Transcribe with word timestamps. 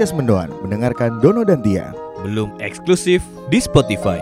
Podcast 0.00 0.16
Mendoan 0.16 0.48
mendengarkan 0.64 1.20
Dono 1.20 1.44
dan 1.44 1.60
Tia. 1.60 1.92
Belum 2.24 2.56
eksklusif 2.56 3.20
di 3.52 3.60
Spotify. 3.60 4.16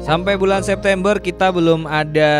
Sampai 0.00 0.40
bulan 0.40 0.64
September 0.64 1.20
kita 1.20 1.52
belum 1.52 1.84
ada 1.84 2.32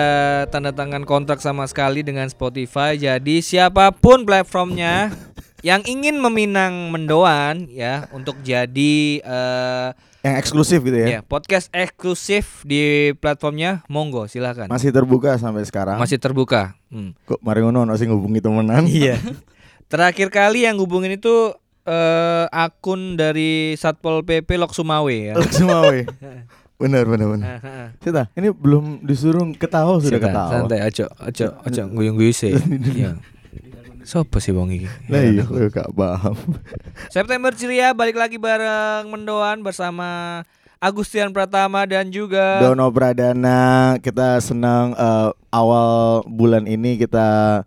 tanda 0.48 0.72
tangan 0.72 1.04
kontrak 1.04 1.44
sama 1.44 1.68
sekali 1.68 2.00
dengan 2.00 2.32
Spotify. 2.32 2.96
Jadi 2.96 3.44
siapa 3.44 3.92
pun 3.92 4.24
platformnya 4.24 5.12
yang 5.68 5.84
ingin 5.84 6.16
meminang 6.16 6.96
Mendoan 6.96 7.68
ya 7.68 8.08
untuk 8.16 8.40
jadi 8.40 9.20
eh, 9.20 9.88
Yang 10.24 10.34
eksklusif 10.40 10.80
gitu 10.80 10.96
ya. 10.96 11.06
ya 11.06 11.20
podcast 11.20 11.68
eksklusif 11.68 12.64
di 12.64 13.12
platformnya, 13.20 13.84
monggo 13.92 14.24
silakan. 14.24 14.72
Masih 14.72 14.88
terbuka 14.88 15.36
sampai 15.36 15.68
sekarang. 15.68 16.00
Masih 16.00 16.16
terbuka. 16.16 16.72
Hmm. 16.88 17.12
Kok 17.28 17.44
mari 17.44 17.60
ngono 17.60 17.84
ono 17.84 17.92
sing 18.00 18.08
ngubungi 18.08 18.40
temenan. 18.40 18.88
Iya. 18.88 19.20
Terakhir 19.92 20.32
kali 20.32 20.64
yang 20.64 20.80
hubungin 20.80 21.20
itu 21.20 21.52
eh, 21.84 22.44
akun 22.48 23.20
dari 23.20 23.76
Satpol 23.76 24.24
PP 24.24 24.56
Lok 24.56 24.72
Sumawe 24.72 25.12
ya. 25.12 25.36
Semua 25.52 25.92
weh. 25.92 26.08
Bener 26.74 27.06
bener 27.06 27.30
bener. 27.30 27.46
Cita, 28.02 28.26
ini 28.34 28.50
belum 28.50 29.06
disuruh 29.06 29.46
ketawa 29.54 30.02
sudah 30.02 30.18
Santai, 30.18 30.26
ketawa. 30.26 30.50
Santai, 30.50 30.78
aja, 30.82 31.06
aja, 31.22 31.46
aja 31.62 31.82
guyung-guyung 31.86 32.34
sih. 32.34 32.50
Sopo 34.04 34.36
sih 34.36 34.52
wong 34.52 34.68
iki? 34.70 34.88
Lah 35.08 35.24
iya, 35.24 35.42
aku 35.42 35.72
gak 35.72 35.90
paham. 35.96 36.36
September 37.08 37.50
ceria 37.56 37.96
balik 37.96 38.20
lagi 38.20 38.36
bareng 38.36 39.08
Mendoan 39.08 39.64
bersama 39.64 40.40
Agustian 40.76 41.32
Pratama 41.32 41.88
dan 41.88 42.12
juga 42.12 42.60
Dono 42.60 42.92
Pradana, 42.92 43.96
kita 44.04 44.36
senang 44.44 44.92
eh, 44.92 45.30
awal 45.48 46.20
bulan 46.28 46.68
ini 46.68 47.00
kita 47.00 47.60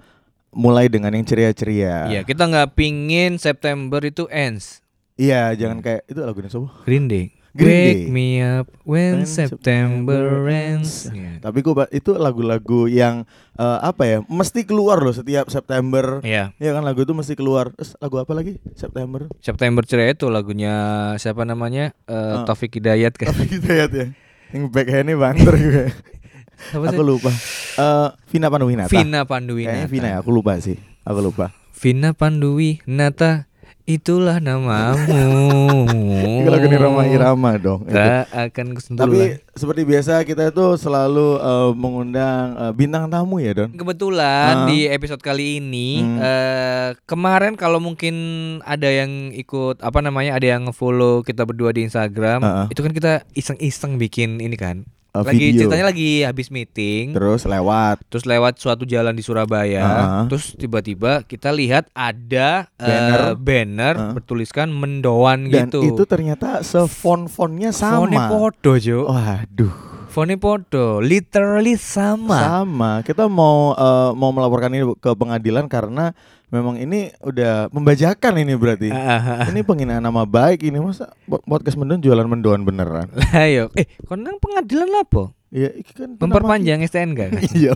mulai 0.53 0.89
dengan 0.89 1.13
yang 1.13 1.25
ceria-ceria. 1.25 2.09
Iya, 2.09 2.21
kita 2.21 2.45
nggak 2.45 2.77
pingin 2.77 3.41
September 3.41 4.01
itu 4.05 4.29
ends. 4.29 4.81
Iya, 5.17 5.53
jangan 5.57 5.81
kayak 5.81 6.05
itu 6.05 6.21
lagunya 6.21 6.49
siapa? 6.49 6.69
Green 6.85 7.09
Day. 7.09 7.36
Green 7.57 7.73
Wake 7.73 8.05
Day. 8.05 8.13
me 8.13 8.27
up 8.45 8.69
when 8.85 9.25
September 9.25 10.45
ends. 10.45 11.09
Iya. 11.09 11.41
Tapi 11.41 11.65
gua 11.65 11.89
itu 11.89 12.13
lagu-lagu 12.13 12.85
yang 12.85 13.25
eh, 13.57 13.79
apa 13.81 14.03
ya? 14.05 14.17
Mesti 14.29 14.69
keluar 14.69 15.01
loh 15.01 15.11
setiap 15.11 15.49
September. 15.49 16.21
Iya. 16.21 16.53
Ya 16.61 16.71
kan 16.77 16.85
lagu 16.85 17.01
itu 17.01 17.17
mesti 17.17 17.33
keluar. 17.33 17.73
Terus 17.73 17.97
lagu 17.97 18.21
apa 18.21 18.31
lagi? 18.37 18.61
September. 18.77 19.25
September 19.41 19.81
ceria 19.81 20.13
itu 20.13 20.29
lagunya 20.29 20.73
siapa 21.17 21.41
namanya? 21.41 21.97
Ah. 22.05 22.45
Eh, 22.45 22.45
Taufik 22.45 22.77
Hidayat 22.77 23.17
kan. 23.17 23.33
Tapi 23.33 23.49
gitu 23.49 23.69
ya 23.73 23.89
ya. 23.89 24.07
Yang 24.53 24.63
backhandnya 24.71 25.15
banter 25.17 25.53
juga. 25.57 25.83
Apa 26.73 26.89
aku 26.89 27.03
lupa. 27.05 27.29
Eh 27.77 28.09
Vina 28.33 28.47
Panduwinata. 28.49 28.89
Vina 28.89 29.21
Panduwinata. 29.25 29.73
Kayaknya 29.73 29.89
Vina 29.89 30.07
ya, 30.09 30.17
aku 30.21 30.29
lupa 30.33 30.57
sih. 30.57 30.77
Aku 31.05 31.19
lupa. 31.21 31.53
Vina 31.77 32.13
Panduwinata. 32.17 33.46
Itulah 33.87 34.43
namamu. 34.43 35.87
Itu 36.43 36.49
lagu 36.51 36.67
Irama 36.67 37.07
Irama 37.07 37.51
dong. 37.55 37.87
Tak 37.87 38.27
akan 38.29 38.75
kusentuh 38.75 38.99
Tapi 38.99 39.39
seperti 39.55 39.81
biasa 39.81 40.21
kita 40.21 40.51
itu 40.51 40.75
selalu 40.75 41.39
eh, 41.39 41.71
mengundang 41.71 42.43
eh, 42.59 42.73
bintang 42.75 43.07
tamu 43.07 43.39
ya 43.39 43.55
Don. 43.55 43.71
Kebetulan 43.71 44.53
Ah. 44.53 44.67
di 44.67 44.85
episode 44.85 45.23
kali 45.23 45.63
ini 45.63 46.03
Hmm. 46.03 46.19
eh, 46.19 46.89
kemarin 47.05 47.55
kalau 47.55 47.79
mungkin 47.79 48.15
ada 48.61 48.91
yang 48.91 49.31
ikut 49.31 49.79
apa 49.79 49.99
namanya 49.99 50.35
ada 50.35 50.47
yang 50.49 50.67
follow 50.69 51.23
kita 51.23 51.47
berdua 51.47 51.71
di 51.71 51.87
Instagram 51.87 52.43
Ah, 52.43 52.51
ah. 52.53 52.67
itu 52.67 52.83
kan 52.83 52.91
kita 52.91 53.23
iseng-iseng 53.31 53.95
bikin 53.95 54.43
ini 54.43 54.59
kan 54.59 54.83
Lagi 55.23 55.37
video. 55.39 55.59
ceritanya 55.61 55.85
lagi 55.85 56.11
habis 56.21 56.47
meeting 56.47 57.11
Terus 57.11 57.41
lewat. 57.43 58.03
terus 58.05 58.23
lewat 58.23 58.53
suatu 58.55 58.83
jalan 58.83 59.11
di 59.11 59.21
Surabaya 59.21 59.81
Ah. 59.81 60.23
terus 60.25 60.53
tiba-tiba 60.53 61.23
kita 61.23 61.49
lihat 61.49 61.87
ada 61.91 62.67
eh, 62.75 62.85
Banner. 62.85 63.23
banner 63.35 63.95
Ah. 63.95 64.11
bertuliskan 64.13 64.69
mendoan 64.69 65.47
Dan 65.47 65.69
gitu 65.69 65.81
itu 65.85 66.03
ternyata 66.03 66.59
sefont-fontnya 66.61 67.69
sama. 67.69 68.03
Fone 68.03 68.17
podo 68.27 68.73
Jo 68.75 69.07
Waduh, 69.07 69.73
Fone 70.07 70.35
podo 70.35 70.99
Literally 70.99 71.75
sama 71.75 72.39
sama. 72.59 72.91
Kita 73.01 73.25
mau 73.25 73.71
eh, 73.71 74.11
mau 74.11 74.29
melaporkan 74.29 74.71
ini 74.71 74.85
ke 74.95 75.11
pengadilan 75.11 75.65
karena 75.65 76.11
memang 76.47 76.75
ini 76.75 77.11
udah 77.19 77.67
membajakan 77.69 78.33
ini 78.37 78.53
berarti. 78.53 78.87
Ah, 78.87 78.99
ah, 79.13 79.21
ah. 79.37 79.47
ini 79.47 79.61
penghinaan 79.61 79.99
nama 79.99 80.23
baik 80.23 80.61
ini 80.61 80.77
masa 80.77 81.11
po- 81.23 81.41
podcast 81.41 81.75
mendon 81.75 81.99
jualan 81.99 82.23
mendoan 82.23 82.63
beneran. 82.63 83.11
Lah 83.19 83.45
yo 83.45 83.67
Eh 83.73 83.87
kon 84.03 84.21
nang 84.21 84.37
pengadilan 84.37 84.87
apa? 84.97 85.35
Iya, 85.47 85.71
iki 85.73 85.91
kan 85.93 86.15
Memperpanjang 86.15 86.79
STNK 86.81 87.15
kan? 87.17 87.31
penama- 87.33 87.55
Iya. 87.57 87.73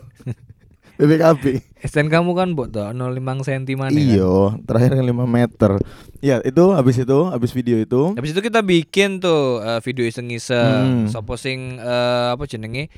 BPKB. 0.94 1.44
STNK 1.82 2.14
kamu 2.14 2.32
kan 2.32 2.50
buat 2.54 2.70
tuh 2.70 2.86
05 2.86 3.18
cm 3.42 3.74
mana 3.74 3.90
kan? 3.90 3.98
Iya, 3.98 4.34
terakhir 4.62 4.92
kan 4.94 5.06
5 5.08 5.26
meter. 5.26 5.72
Iya, 6.20 6.36
itu 6.44 6.64
habis 6.70 6.96
itu, 6.96 7.20
habis 7.26 7.50
video 7.50 7.76
itu. 7.76 8.14
Habis 8.14 8.32
itu 8.32 8.42
kita 8.44 8.62
bikin 8.62 9.18
tuh 9.18 9.60
eh, 9.60 9.82
video 9.82 10.04
Hmm. 10.04 10.12
iseng-iseng. 10.12 10.84
Sopo 11.10 11.34
sing 11.36 11.76
eh, 11.76 12.28
apa 12.30 12.46
jenenge? 12.46 12.94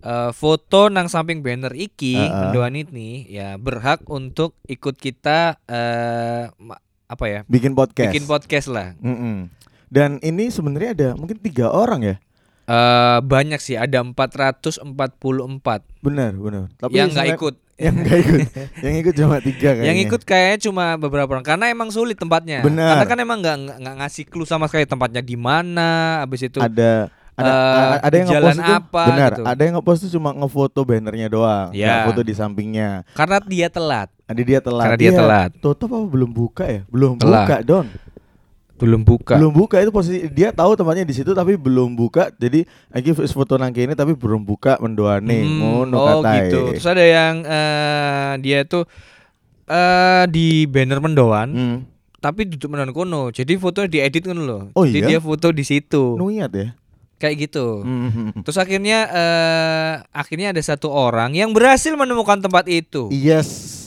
Eh, 0.00 0.30
foto 0.30 0.86
nang 0.86 1.06
samping 1.06 1.40
banner 1.40 1.70
iki 1.70 2.14
Ah, 2.14 2.24
ah. 2.24 2.38
mendoan 2.44 2.74
ini 2.74 3.26
ya 3.26 3.54
berhak 3.54 4.02
untuk 4.06 4.54
ikut 4.64 4.94
kita 4.94 5.58
eh 5.64 6.48
ma- 6.56 6.78
apa 7.04 7.24
ya? 7.24 7.40
Bikin 7.44 7.72
podcast. 7.72 8.12
Bikin 8.12 8.24
podcast 8.24 8.68
lah. 8.68 8.92
Mm-mm. 8.98 9.48
Dan 9.88 10.20
ini 10.20 10.48
sebenarnya 10.48 10.90
ada 10.92 11.08
mungkin 11.14 11.38
tiga 11.38 11.68
orang 11.68 12.04
ya. 12.04 12.16
Eh 12.64 13.18
banyak 13.18 13.56
sih 13.58 13.74
ada 13.74 14.04
444 14.04 14.84
Benar, 15.98 16.32
benar. 16.34 16.68
Tapi 16.76 16.92
yang 16.92 17.08
nggak 17.08 17.28
ikut. 17.34 17.54
Yang 17.78 17.94
nggak 17.96 18.18
ikut. 18.20 18.40
yang 18.82 18.94
ikut 18.98 19.14
cuma 19.16 19.36
tiga 19.40 19.68
kayaknya. 19.72 19.88
Yang 19.88 19.98
ikut 20.04 20.22
kayaknya 20.22 20.58
cuma 20.60 20.84
beberapa 20.96 21.30
orang 21.30 21.46
karena 21.46 21.70
emang 21.70 21.88
sulit 21.88 22.18
tempatnya. 22.18 22.60
Benar. 22.60 22.92
Karena 22.92 23.06
kan 23.06 23.18
emang 23.18 23.38
nggak 23.40 23.56
nggak- 23.80 23.96
ngasih 23.98 24.24
clue 24.26 24.44
sama 24.44 24.66
sekali 24.66 24.84
tempatnya 24.84 25.22
di 25.22 25.36
mana. 25.38 26.20
Habis 26.20 26.44
itu 26.44 26.58
ada 26.60 27.08
ada 27.38 27.50
Eh, 27.50 27.96
ada 28.02 28.14
yang 28.16 28.28
jalan 28.28 28.42
ngepost 28.50 28.58
itu 28.60 28.72
apa 28.74 29.02
benar 29.06 29.30
gitu. 29.30 29.42
ada 29.46 29.60
yang 29.60 29.74
ngepost 29.74 30.00
itu 30.00 30.10
cuma 30.12 30.30
ngefoto 30.32 30.80
bannernya 30.82 31.28
doang 31.28 31.68
Ya. 31.70 31.86
nggak 31.86 31.98
foto 32.04 32.20
di 32.20 32.34
sampingnya 32.34 33.06
karena 33.12 33.36
dia 33.40 33.68
telat, 33.68 34.08
ada 34.24 34.42
dia 34.42 34.58
telat 34.58 34.84
Karena 34.84 34.98
dia 34.98 35.08
Iya, 35.08 35.18
telat. 35.18 35.50
tutup 35.56 35.88
apa 35.88 36.04
belum 36.04 36.30
buka 36.30 36.64
ya 36.66 36.80
belum 36.86 37.14
Telat. 37.16 37.30
buka 37.40 37.56
don 37.62 37.86
belum 38.76 39.02
buka. 39.02 39.34
belum 39.34 39.52
buka 39.52 39.76
itu 39.76 39.90
posisi 39.90 40.26
dia 40.28 40.50
tahu 40.50 40.74
tempatnya 40.74 41.02
di 41.02 41.10
situ 41.12 41.30
tapi 41.32 41.54
belum 41.54 41.94
buka 41.94 42.30
jadi 42.32 42.62
lagi 42.88 43.10
foto 43.12 43.54
nang 43.54 43.70
kene 43.70 43.90
tapi 43.92 44.14
belum 44.14 44.38
buka 44.40 44.78
mendoane 44.78 45.34
Hmm, 45.36 45.58
ngono 45.60 45.94
oh 45.94 46.06
katae. 46.20 46.34
gitu. 46.44 46.60
Terus 46.74 46.86
ada 46.88 47.02
yang 47.02 47.34
eh, 47.42 48.32
dia 48.38 48.62
tuh 48.64 48.86
eh 49.66 50.24
di 50.26 50.46
banner 50.64 50.96
mendoan, 50.96 51.48
Hmm. 51.50 51.78
tapi 52.16 52.46
duduk 52.46 52.66
mendoan 52.68 52.90
kono. 52.90 53.22
Jadi 53.28 53.52
fotonya 53.54 53.90
diedit 53.90 54.22
kan 54.22 54.38
loh. 54.38 54.70
Oh 54.72 54.82
Jadi 54.82 54.98
iya? 55.00 55.08
dia 55.08 55.20
foto 55.20 55.50
di 55.50 55.60
situ. 55.60 56.14
Nuyat 56.14 56.52
ya 56.52 56.68
Kayak 57.18 57.50
gitu. 57.50 57.82
Hmm. 57.82 58.30
Terus 58.46 58.58
akhirnya 58.58 58.98
eh 59.10 59.92
akhirnya 60.14 60.54
ada 60.54 60.62
satu 60.62 60.86
orang 60.86 61.34
yang 61.34 61.50
berhasil 61.50 61.90
menemukan 61.98 62.38
tempat 62.38 62.70
itu. 62.70 63.10
yes 63.10 63.77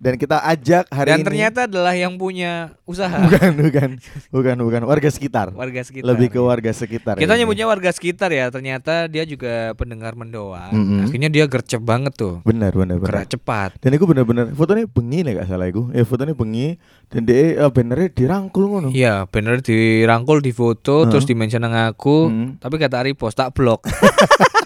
dan 0.00 0.16
kita 0.16 0.40
ajak 0.40 0.88
hari 0.88 1.12
Dan 1.12 1.20
ini 1.20 1.26
ternyata 1.28 1.68
adalah 1.68 1.92
yang 1.92 2.16
punya 2.16 2.72
usaha 2.88 3.20
bukan 3.20 3.52
bukan 3.60 3.88
bukan 4.32 4.56
bukan 4.64 4.82
warga 4.88 5.12
sekitar 5.12 5.52
warga 5.52 5.84
sekitar. 5.84 6.08
lebih 6.08 6.32
ke 6.32 6.40
warga 6.40 6.72
sekitar 6.72 7.20
Kita 7.20 7.36
nyebutnya 7.36 7.68
warga 7.68 7.92
sekitar 7.92 8.32
ya. 8.32 8.48
Ternyata 8.48 9.12
dia 9.12 9.28
juga 9.28 9.76
pendengar 9.76 10.16
mendoan. 10.16 10.72
Mm-mm. 10.72 11.04
Akhirnya 11.04 11.28
dia 11.28 11.44
gercep 11.44 11.84
banget 11.84 12.16
tuh. 12.16 12.40
benar 12.48 12.72
benar 12.72 12.96
benar 12.96 13.12
Gerak 13.12 13.28
cepat. 13.36 13.70
Dan 13.84 14.00
itu 14.00 14.08
bener-bener 14.08 14.56
fotonya 14.56 14.88
bengi 14.88 15.20
nih 15.20 15.32
gak 15.36 15.48
salah 15.52 15.68
iku. 15.68 15.92
Ya 15.92 16.02
fotonya 16.08 16.32
bengi 16.32 16.80
dan 17.12 17.20
dia 17.28 17.60
eh, 17.60 17.70
bannernya 17.70 18.08
dirangkul 18.08 18.64
ngono. 18.72 18.88
Iya, 18.96 19.28
bener 19.28 19.60
dirangkul 19.60 20.40
di 20.40 20.56
foto 20.56 21.04
Heeh. 21.04 21.10
terus 21.12 21.28
di 21.28 21.36
mention 21.36 21.60
nang 21.60 21.76
aku. 21.76 22.32
Hmm. 22.32 22.48
Tapi 22.56 22.80
kata 22.80 23.04
repost 23.04 23.36
tak 23.36 23.52
blok. 23.52 23.84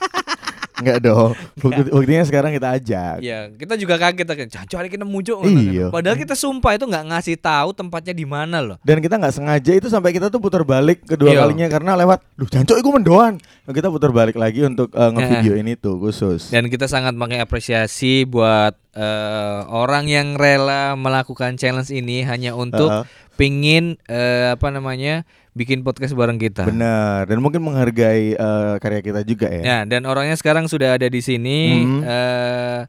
Enggak 0.75 1.07
dong. 1.07 1.39
Bukti, 1.55 1.81
buktinya 1.87 2.25
sekarang 2.27 2.51
kita 2.51 2.69
ajak. 2.75 3.17
Iya, 3.23 3.55
kita 3.55 3.79
juga 3.79 3.95
kaget 3.95 4.27
akhirnya. 4.27 4.51
Jangan 4.67 4.75
hari 4.83 4.91
kita 4.91 5.07
muncul. 5.07 5.47
Iya. 5.47 5.87
Padahal 5.95 6.19
kita 6.19 6.35
sumpah 6.35 6.75
itu 6.75 6.85
nggak 6.91 7.05
ngasih 7.15 7.37
tahu 7.39 7.71
tempatnya 7.71 8.11
di 8.11 8.27
mana 8.27 8.59
loh. 8.59 8.77
Dan 8.83 8.99
kita 8.99 9.15
nggak 9.15 9.35
sengaja 9.39 9.71
itu 9.71 9.87
sampai 9.87 10.11
kita 10.11 10.35
tuh 10.35 10.43
putar 10.43 10.67
balik 10.67 11.07
kedua 11.07 11.31
Iya. 11.31 11.47
kalinya 11.47 11.67
karena 11.71 11.95
lewat, 11.95 12.19
duh 12.35 12.51
jancok 12.51 12.77
iku 12.83 12.91
mendoan. 12.91 13.39
Nah, 13.39 13.73
kita 13.73 13.87
putar 13.87 14.11
balik 14.11 14.35
lagi 14.35 14.67
untuk 14.67 14.91
eh, 14.91 15.11
ngevideo 15.15 15.55
ini 15.55 15.79
tuh 15.79 15.95
khusus. 16.03 16.51
Dan 16.51 16.67
kita 16.67 16.91
sangat 16.91 17.15
mengapresiasi 17.15 18.27
buat 18.27 18.75
eh, 18.99 19.61
orang 19.71 20.11
yang 20.11 20.35
rela 20.35 20.99
melakukan 20.99 21.55
challenge 21.55 21.95
ini 21.95 22.27
hanya 22.27 22.59
untuk 22.59 22.91
Heeh. 22.91 23.07
pingin 23.39 23.95
eh, 24.11 24.59
apa 24.59 24.75
namanya 24.75 25.23
bikin 25.55 25.81
podcast 25.81 26.13
bareng 26.13 26.37
kita. 26.37 26.67
Benar. 26.67 27.25
Dan 27.25 27.39
mungkin 27.39 27.63
menghargai 27.63 28.35
eh, 28.35 28.75
karya 28.77 29.01
kita 29.01 29.21
juga 29.23 29.47
ya. 29.47 29.63
Ya, 29.63 29.79
dan 29.85 30.03
orangnya 30.05 30.35
sekarang 30.35 30.67
sudah 30.67 30.95
ada 30.95 31.07
di 31.07 31.19
sini. 31.19 31.81
Mhm. 31.81 32.01
eh, 32.03 32.81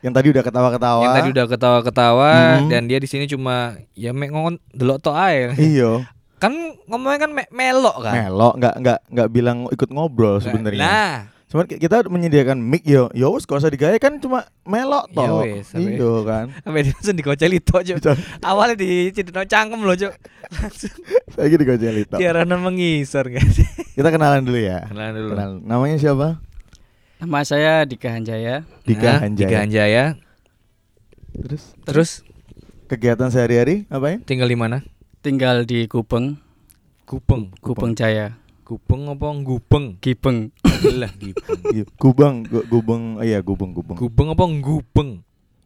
Yang 0.00 0.14
tadi 0.14 0.28
udah 0.30 0.42
ketawa-ketawa. 0.42 1.00
yang 1.02 1.14
tadi 1.14 1.28
udah 1.30 1.46
ketawa-ketawa 1.46 2.30
Mhm. 2.58 2.68
dan 2.68 2.82
dia 2.84 2.98
di 2.98 3.06
sini 3.06 3.24
cuma 3.24 3.56
ya 3.92 4.10
mek 4.10 4.28
ngon 4.28 4.56
delok 4.70 5.00
tok 5.00 5.14
ae. 5.14 5.52
Iya. 5.54 6.08
kan 6.34 6.52
ngomongnya 6.84 7.24
kan 7.24 7.30
me- 7.32 7.48
melok 7.48 7.96
kan. 8.02 8.12
Melok 8.14 8.54
nggak 8.58 8.74
nggak 8.78 8.98
nggak 9.08 9.28
bilang 9.30 9.64
ikut 9.66 9.88
ngobrol 9.88 10.36
sebenarnya. 10.38 10.76
Nah, 10.76 11.14
Cuman 11.54 11.70
ki- 11.70 11.78
kita 11.78 12.02
menyediakan 12.04 12.58
mic 12.58 12.82
yo, 12.82 13.06
yo 13.14 13.30
wis 13.30 13.46
gak 13.46 13.62
usah 13.62 13.70
kan 13.96 14.18
cuma 14.18 14.42
melok 14.66 15.06
Ya 15.08 15.22
toh. 15.22 15.46
Iya 15.78 16.10
kan. 16.26 16.46
Sampai 16.66 16.82
dia 16.82 16.90
langsung 16.90 17.14
digoceli 17.14 17.58
tok, 17.62 17.82
Cuk. 17.86 18.18
Awalnya 18.42 18.74
dicidino 18.74 19.46
cangkem 19.46 19.78
loh, 19.78 19.94
Cuk. 19.94 20.10
Langsung 20.50 20.90
Saya 21.30 21.46
digoceli 21.48 22.02
toh. 22.04 22.18
diaranan 22.18 22.58
mengisor 22.58 23.30
kan. 23.30 23.46
Kita 23.94 24.10
kenalan 24.10 24.42
dulu 24.42 24.58
ya. 24.58 24.82
Kenalan 24.84 25.14
dulu. 25.14 25.30
Kenal. 25.30 25.50
Namanya 25.62 25.96
siapa? 25.96 26.42
Nama 27.22 27.38
saya 27.40 27.86
Dika 27.86 28.10
Hanjaya. 28.10 28.66
Dika 28.82 29.06
Nah, 29.14 29.18
Hanjaya. 29.22 29.46
Dika 29.46 29.56
Hanjaya. 29.62 30.04
Terus 31.32 31.62
Terus 31.86 32.10
kegiatan 32.84 33.30
sehari-hari 33.30 33.86
ngapain? 33.86 34.18
tinggal 34.20 34.50
di 34.50 34.58
mana? 34.58 34.82
Tinggal 35.18 35.62
di 35.62 35.86
Gubeng, 35.86 36.34
Gupeng. 37.04 37.54
Gubeng 37.58 37.94
Jaya. 37.94 38.42
Gupeng 38.64 39.02
apa 39.06 39.28
gupeng? 39.38 40.00
Gibeng. 40.00 40.48
Lah 40.96 41.12
gupeng. 41.12 41.60
Iya, 41.68 41.84
Gubeng, 41.94 42.34
gu- 42.44 42.64
Gubeng, 42.64 43.20
oh 43.20 43.24
iya 43.24 43.44
Gubeng, 43.44 43.76
Gubeng. 43.76 43.92
Gupeng 43.94 44.32
apa 44.32 44.44
gupeng? 44.58 45.10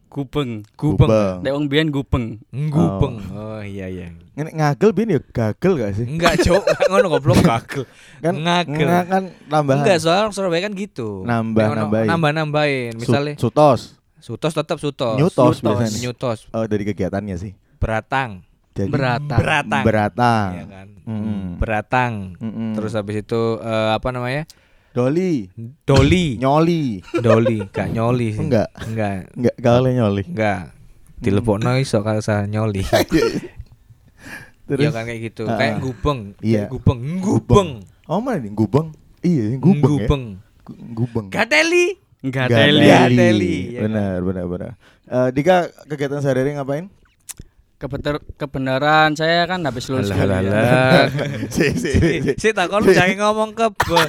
Gubeng. 0.09 0.67
Gupeng. 0.75 1.09
Nek 1.39 1.51
wong 1.53 1.65
biyen 1.69 1.87
Gubeng. 1.89 2.43
Gupeng. 2.51 3.15
Oh 3.31 3.61
iya 3.61 3.87
iya. 3.87 4.11
Ini 4.33 4.51
ngagel 4.51 4.91
bin 4.91 5.13
ya 5.13 5.19
gagel 5.21 5.77
gak 5.77 5.91
sih? 5.95 6.05
Enggak, 6.09 6.41
Cuk. 6.41 6.59
Nggak 6.59 6.89
ngono 6.89 7.07
goblok 7.07 7.39
kagel. 7.39 7.83
Kan 8.19 8.33
ngagel. 8.35 8.83
nggak 8.83 9.03
kan 9.05 9.23
tambahan. 9.47 9.79
Enggak, 9.79 9.97
soalnya 10.01 10.21
orang 10.25 10.33
Surabaya 10.33 10.61
kan 10.65 10.73
gitu. 10.73 11.23
Nambah, 11.23 11.61
Nek 11.61 11.77
nambahin. 11.77 12.07
Nambah 12.09 12.31
nambahin. 12.33 12.91
Misalnya 12.97 13.35
Sutos. 13.37 13.95
Sutos 14.19 14.51
tetap 14.51 14.75
Sutos. 14.75 15.15
Nyutos 15.15 15.55
Nyutos. 15.55 15.63
biasanya. 15.63 15.99
Nyutos. 16.01 16.39
Oh 16.51 16.65
dari 16.65 16.83
kegiatannya 16.83 17.35
sih. 17.37 17.51
Beratang. 17.79 18.43
Jadi 18.79 18.89
Beratang. 18.89 19.37
Beratang. 19.37 19.83
Beratang. 19.83 20.49
Iya 20.49 20.65
kan. 20.65 20.87
Mm-mm. 21.03 21.41
Beratang. 21.57 22.13
Mm-mm. 22.37 22.69
Terus 22.73 22.91
habis 22.93 23.19
itu 23.19 23.41
eh, 23.59 23.89
apa 23.91 24.09
namanya? 24.09 24.47
Doli, 24.89 25.51
Doli. 25.83 26.39
nyoli. 26.39 27.03
Doli, 27.15 27.59
gak 27.67 27.91
nyoli 27.91 28.33
sih. 28.33 28.41
Enggak, 28.41 28.71
Enggak. 28.81 29.29
enggak 29.33 29.55
gak 29.55 29.73
oleh 29.75 29.91
nyoli. 29.93 30.23
Enggak. 30.25 30.61
Dilepokno 31.19 31.75
iso 31.75 31.99
kalau 31.99 32.19
saya 32.19 32.47
nyoli. 32.47 32.81
Terus 34.69 34.81
Iya 34.81 34.89
kan 34.91 35.03
kayak 35.03 35.21
gitu. 35.25 35.43
Ah, 35.45 35.57
Kayak 35.57 35.75
gubeng. 35.79 36.19
Iya. 36.39 36.65
Kayak 36.65 36.71
gubeng. 36.71 36.99
Gubeng. 37.19 37.69
Oh 38.05 38.17
mana 38.17 38.37
nih 38.37 38.51
gubeng? 38.51 38.87
Iya, 39.19 39.57
gubeng, 39.57 39.81
Gubeng. 39.99 40.23
ya. 40.31 40.63
Gu- 40.63 40.79
Gubeng. 40.95 41.25
Gateli. 41.27 41.85
Enggak 42.19 42.45
Gadeli. 42.47 42.77
teli. 42.77 42.87
Gadeli, 42.87 43.55
ya 43.65 43.79
kan? 43.79 43.83
Benar, 43.85 44.17
benar, 44.21 44.45
benar. 44.45 44.71
Eh, 45.07 45.29
Dika 45.31 45.55
kegiatan 45.85 46.19
sehari-hari 46.19 46.53
ngapain? 46.53 46.85
Kebeter 47.79 48.19
kebenaran 48.35 49.15
saya 49.15 49.47
kan 49.47 49.63
habis 49.63 49.87
lulus 49.87 50.11
Alah, 50.11 50.19
kuliah. 50.19 50.39
alah, 50.43 50.59
alah. 51.15 51.47
si, 51.47 51.71
si, 51.73 51.89
si. 51.95 52.11
Si 52.35 52.49
takon 52.51 52.83
jangan 52.83 53.15
ngomong 53.23 53.55
kebe. 53.55 54.03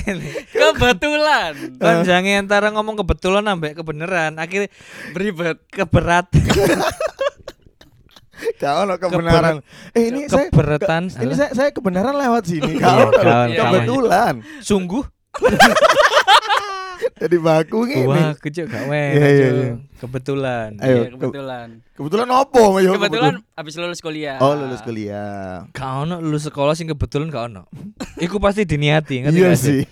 Kebetulan. 0.56 1.76
Kan 1.76 1.96
jangan 2.02 2.40
antara 2.40 2.72
ngomong 2.72 2.96
kebetulan 2.96 3.44
ambek 3.44 3.76
kebenaran, 3.76 4.32
akhirnya 4.34 4.72
Beribet. 5.12 5.60
keberat. 5.68 6.32
Kau 8.58 8.82
no 8.82 8.96
kebenaran. 8.96 9.60
Eh 9.92 10.08
ini 10.08 10.26
saya 10.26 10.48
Keberatan. 10.48 11.06
ke- 11.06 11.20
ini 11.20 11.34
saya, 11.36 11.52
saya 11.52 11.68
kebenaran 11.70 12.16
lewat 12.16 12.42
sini. 12.42 12.74
Iya, 12.74 13.12
Kau 13.12 13.12
kebetulan. 13.46 14.40
Sungguh 14.58 15.04
Jadi 17.18 17.36
baku 17.38 17.84
ini. 17.84 18.04
Wah, 18.04 18.34
kecil 18.34 18.66
gak 18.66 18.82
Iya, 18.82 18.90
weh. 18.90 19.08
iya, 19.10 19.28
Cuk. 19.28 19.52
iya. 19.54 19.72
Kebetulan. 19.96 20.68
Ayo, 20.76 20.94
Iya, 20.98 21.08
kebetulan. 21.12 21.68
Kebetulan 21.92 22.28
opo, 22.32 22.62
Yo? 22.76 22.90
Kebetulan 22.94 23.34
habis 23.52 23.74
lulus 23.76 24.00
kuliah. 24.00 24.36
Oh, 24.38 24.52
lulus 24.52 24.80
kuliah. 24.80 25.66
Gak 25.70 25.90
ono 26.02 26.18
lulus 26.18 26.44
sekolah 26.44 26.72
sing 26.72 26.86
kebetulan 26.86 27.28
gak 27.28 27.44
ono. 27.48 27.62
Iku 28.16 28.36
pasti 28.36 28.62
diniati, 28.62 29.22
ngerti 29.22 29.36
Iya 29.36 29.48
gak 29.48 29.58
sih. 29.58 29.82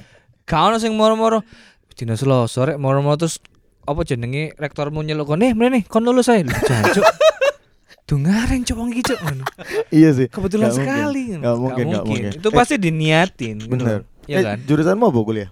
Gak 0.42 0.60
ono 0.64 0.76
sing 0.76 0.92
moro-moro 0.92 1.46
dina 1.92 2.14
Selasa 2.14 2.64
rek 2.64 2.76
moro-moro 2.76 3.14
terus 3.16 3.38
apa 3.82 4.00
jenenge 4.02 4.54
rektormu 4.54 5.00
nyeluk 5.00 5.26
kon, 5.26 5.40
"Eh, 5.40 5.52
mrene 5.52 5.84
kon 5.84 6.00
lulus 6.00 6.28
ae." 6.28 6.42
Lho, 6.42 6.52
Jancuk. 6.52 7.04
Dungaren 8.08 8.64
cuk 8.64 8.74
wong 8.74 8.90
iki 8.90 9.14
ngono. 9.14 9.44
Iya 9.88 10.10
sih. 10.10 10.26
Kebetulan 10.26 10.66
Nggak 10.66 10.76
mungkin. 10.76 10.90
sekali. 10.98 11.24
Nggak 11.38 11.56
mungkin, 11.56 11.84
nggak 11.86 12.04
mungkin. 12.04 12.30
Itu 12.34 12.48
Eh, 12.48 12.54
pasti 12.56 12.74
diniatin. 12.74 13.56
gitu 13.60 13.70
Bener. 13.70 13.86
loh. 13.86 14.02
Iya 14.26 14.36
Eh, 14.36 14.42
kan? 14.42 14.56
Jurusanmu 14.66 15.04
apa 15.06 15.20
kuliah? 15.22 15.48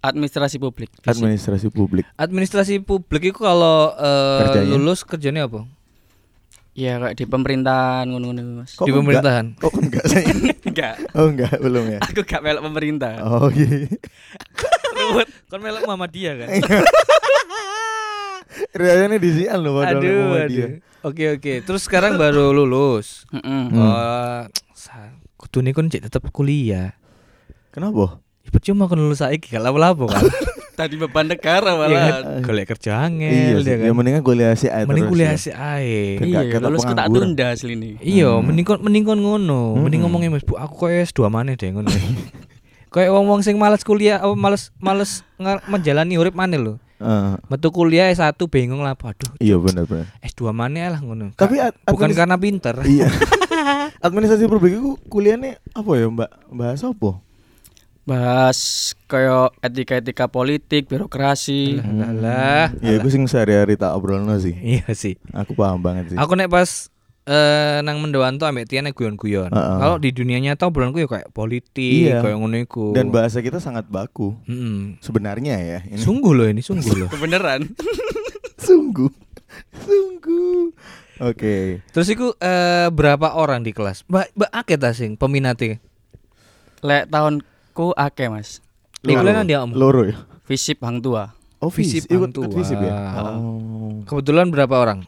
Administrasi 0.00 0.56
publik. 0.56 0.88
Fisik. 0.96 1.12
Administrasi 1.12 1.66
publik. 1.68 2.04
Administrasi 2.14 2.74
publik 2.80 3.22
itu 3.30 3.38
kalau 3.38 3.92
eh, 3.92 4.40
Kerjanya? 4.42 4.72
lulus 4.72 5.04
kerjanya 5.04 5.44
apa? 5.44 5.68
Iya 6.70 6.96
kayak 6.96 7.14
di 7.14 7.24
pemerintahan 7.26 8.08
ngono-ngono 8.08 8.64
Mas. 8.64 8.72
Kok 8.72 8.86
Di 8.86 8.90
enggak? 8.90 9.00
pemerintahan. 9.02 9.46
Oh 9.60 9.72
enggak 9.74 10.04
saya. 10.06 10.24
Enggak. 10.70 10.94
Oh 11.12 11.26
enggak, 11.26 11.52
belum 11.58 11.84
ya. 11.84 11.98
Aku 12.00 12.20
gak 12.22 12.40
melok 12.40 12.62
pemerintah. 12.62 13.12
Oh 13.20 13.50
iya. 13.50 13.90
Ruwet. 14.94 15.28
Kon 15.50 15.60
melok 15.60 15.82
Muhammadiyah 15.84 16.34
kan? 16.38 16.48
Riayanya 18.70 19.18
di 19.18 19.30
Sian 19.30 19.58
loh 19.60 19.78
padahal 19.78 19.98
aduh, 19.98 20.46
dia. 20.46 20.66
Oke, 21.00 21.24
oke. 21.32 21.52
Terus 21.60 21.82
sekarang 21.82 22.14
baru 22.16 22.50
lulus. 22.50 23.24
Heeh. 23.30 23.62
Hmm. 23.66 23.74
Oh, 23.74 24.40
sa- 24.72 25.16
kudu 25.36 25.60
nih 25.60 25.72
kon 25.72 25.88
cek 25.88 26.06
tetap 26.06 26.22
kuliah. 26.30 26.92
Kenapa? 27.70 28.18
Ya 28.40 28.50
percuma 28.50 28.84
kon 28.84 28.98
lulus 28.98 29.20
saiki 29.20 29.48
gak 29.48 29.60
lapo-lapo 29.60 30.06
kan. 30.06 30.24
Tadi 30.80 30.96
beban 30.96 31.28
negara 31.28 31.70
Iya 31.70 31.76
kan? 31.76 31.90
malah. 32.24 32.40
Golek 32.40 32.66
kerja 32.70 33.04
angel 33.04 33.60
Ya 33.60 33.76
kan. 33.76 33.92
mendingan 33.92 34.22
kuliah 34.22 34.56
sih 34.56 34.66
aja 34.66 34.88
Mending 34.88 35.04
terus 35.04 35.12
kuliah 35.12 35.28
ya. 35.30 35.36
sih 35.36 35.52
ae. 35.52 36.16
Kan 36.16 36.24
Iya, 36.26 36.40
lulus 36.58 36.80
pengangguran. 36.82 37.36
tunda 37.36 37.46
asli 37.50 37.72
ini. 37.74 37.90
Iya, 38.00 38.32
Hmm. 38.32 38.48
mending 38.48 38.64
kon 38.64 38.80
mending 38.80 39.04
kon 39.04 39.20
ngono. 39.20 39.76
Mending 39.76 40.00
Hmm. 40.00 40.08
ngomongnya 40.08 40.32
Mas 40.32 40.42
Bu, 40.42 40.56
aku 40.56 40.74
koyo 40.78 40.96
S2 40.98 41.28
maneh 41.28 41.52
deh 41.54 41.68
ngono. 41.68 41.92
Kayak 42.90 43.12
wong-wong 43.12 43.44
sing 43.44 43.54
males 43.54 43.84
kuliah, 43.84 44.18
apa 44.18 44.32
males 44.32 44.72
males 44.76 45.20
nge- 45.36 45.62
menjalani 45.68 46.16
urip 46.16 46.32
maneh 46.32 46.56
lho. 46.56 46.74
Eh, 46.96 47.32
Metu 47.46 47.70
kuliah 47.70 48.08
S1 48.08 48.34
bingung 48.46 48.80
lah, 48.80 48.92
aduh. 48.92 49.30
iya 49.36 49.56
benar 49.56 49.84
benar. 49.84 50.08
S2 50.22 50.50
maneh 50.50 50.84
lah 50.86 50.98
ngono. 50.98 51.30
Tapi 51.32 51.60
bukan 51.86 52.10
karena 52.10 52.34
pinter. 52.34 52.76
Iya. 52.82 53.06
Administrasi 54.00 54.44
publik 54.46 54.74
itu 54.74 54.96
kuliahnya 55.06 55.60
apa 55.70 55.90
ya, 55.94 56.08
Mbak? 56.08 56.30
Bahas 56.50 56.80
apa? 56.82 57.20
Bahas 58.08 58.58
kayak 59.06 59.54
etika-etika 59.60 60.26
politik, 60.26 60.88
birokrasi. 60.88 61.78
Lah, 61.78 62.12
lah. 62.16 62.64
Ya 62.80 62.96
aku 62.98 63.12
sing 63.12 63.28
sehari-hari 63.28 63.76
tak 63.76 63.92
obrolno 63.92 64.34
sih. 64.40 64.56
Iya 64.56 64.90
sih. 64.96 65.20
Aku 65.30 65.52
paham 65.52 65.84
banget 65.84 66.14
sih. 66.14 66.16
Aku 66.18 66.32
nek 66.34 66.48
pas 66.48 66.88
eh 67.28 67.78
nang 67.84 68.00
mendoan 68.00 68.40
tuh 68.40 68.48
ambek 68.48 68.66
Tian 68.66 68.88
nek 68.88 68.96
guyon-guyon. 68.96 69.52
Heeh. 69.52 69.76
Kalau 69.78 69.96
di 70.00 70.10
dunia 70.10 70.40
nyata 70.40 70.66
obrolanku 70.66 70.98
ya 70.98 71.06
kayak 71.06 71.30
politik, 71.30 72.10
Iya. 72.10 72.24
kayak 72.24 72.36
ngono 72.40 72.56
iku. 72.58 72.96
Dan 72.96 73.12
bahasa 73.12 73.44
kita 73.44 73.60
sangat 73.60 73.86
baku. 73.86 74.34
Mm-mm. 74.48 74.98
Sebenarnya 74.98 75.60
ya. 75.60 75.78
Ini. 75.84 76.00
Sungguh 76.00 76.32
loh 76.32 76.48
ini, 76.48 76.64
sungguh 76.64 77.06
loh. 77.06 77.08
Kebenaran. 77.14 77.68
Sungguh. 78.66 79.12
Sungguh. 79.76 80.72
Oke. 81.20 81.84
Terus 81.92 82.08
iku 82.08 82.32
eh, 82.40 82.88
berapa 82.88 83.36
orang 83.36 83.60
di 83.60 83.76
kelas? 83.76 84.08
Mbak 84.08 84.34
Mbak 84.34 84.50
akeh 84.56 84.76
ta 84.80 84.90
sing 84.96 85.20
peminatnya? 85.20 85.76
Lek 86.80 87.12
tahunku 87.70 87.94
akeh, 87.94 88.28
Mas. 88.28 88.58
Iku 89.00 89.16
Loro. 89.16 89.32
lan 89.32 89.46
dia 89.46 89.58
om. 89.62 89.70
Loro 89.72 90.02
ya. 90.04 90.16
Visip 90.44 90.82
Hang 90.82 91.00
Tua. 91.00 91.30
Oh, 91.62 91.70
Visip 91.70 92.04
Hang 92.04 92.28
ikut 92.28 92.30
Tua. 92.34 92.50
visip 92.50 92.76
ya. 92.76 92.92
Ah. 92.92 93.38
Oh. 93.38 94.02
Kebetulan 94.04 94.50
berapa 94.50 94.74
orang? 94.74 95.06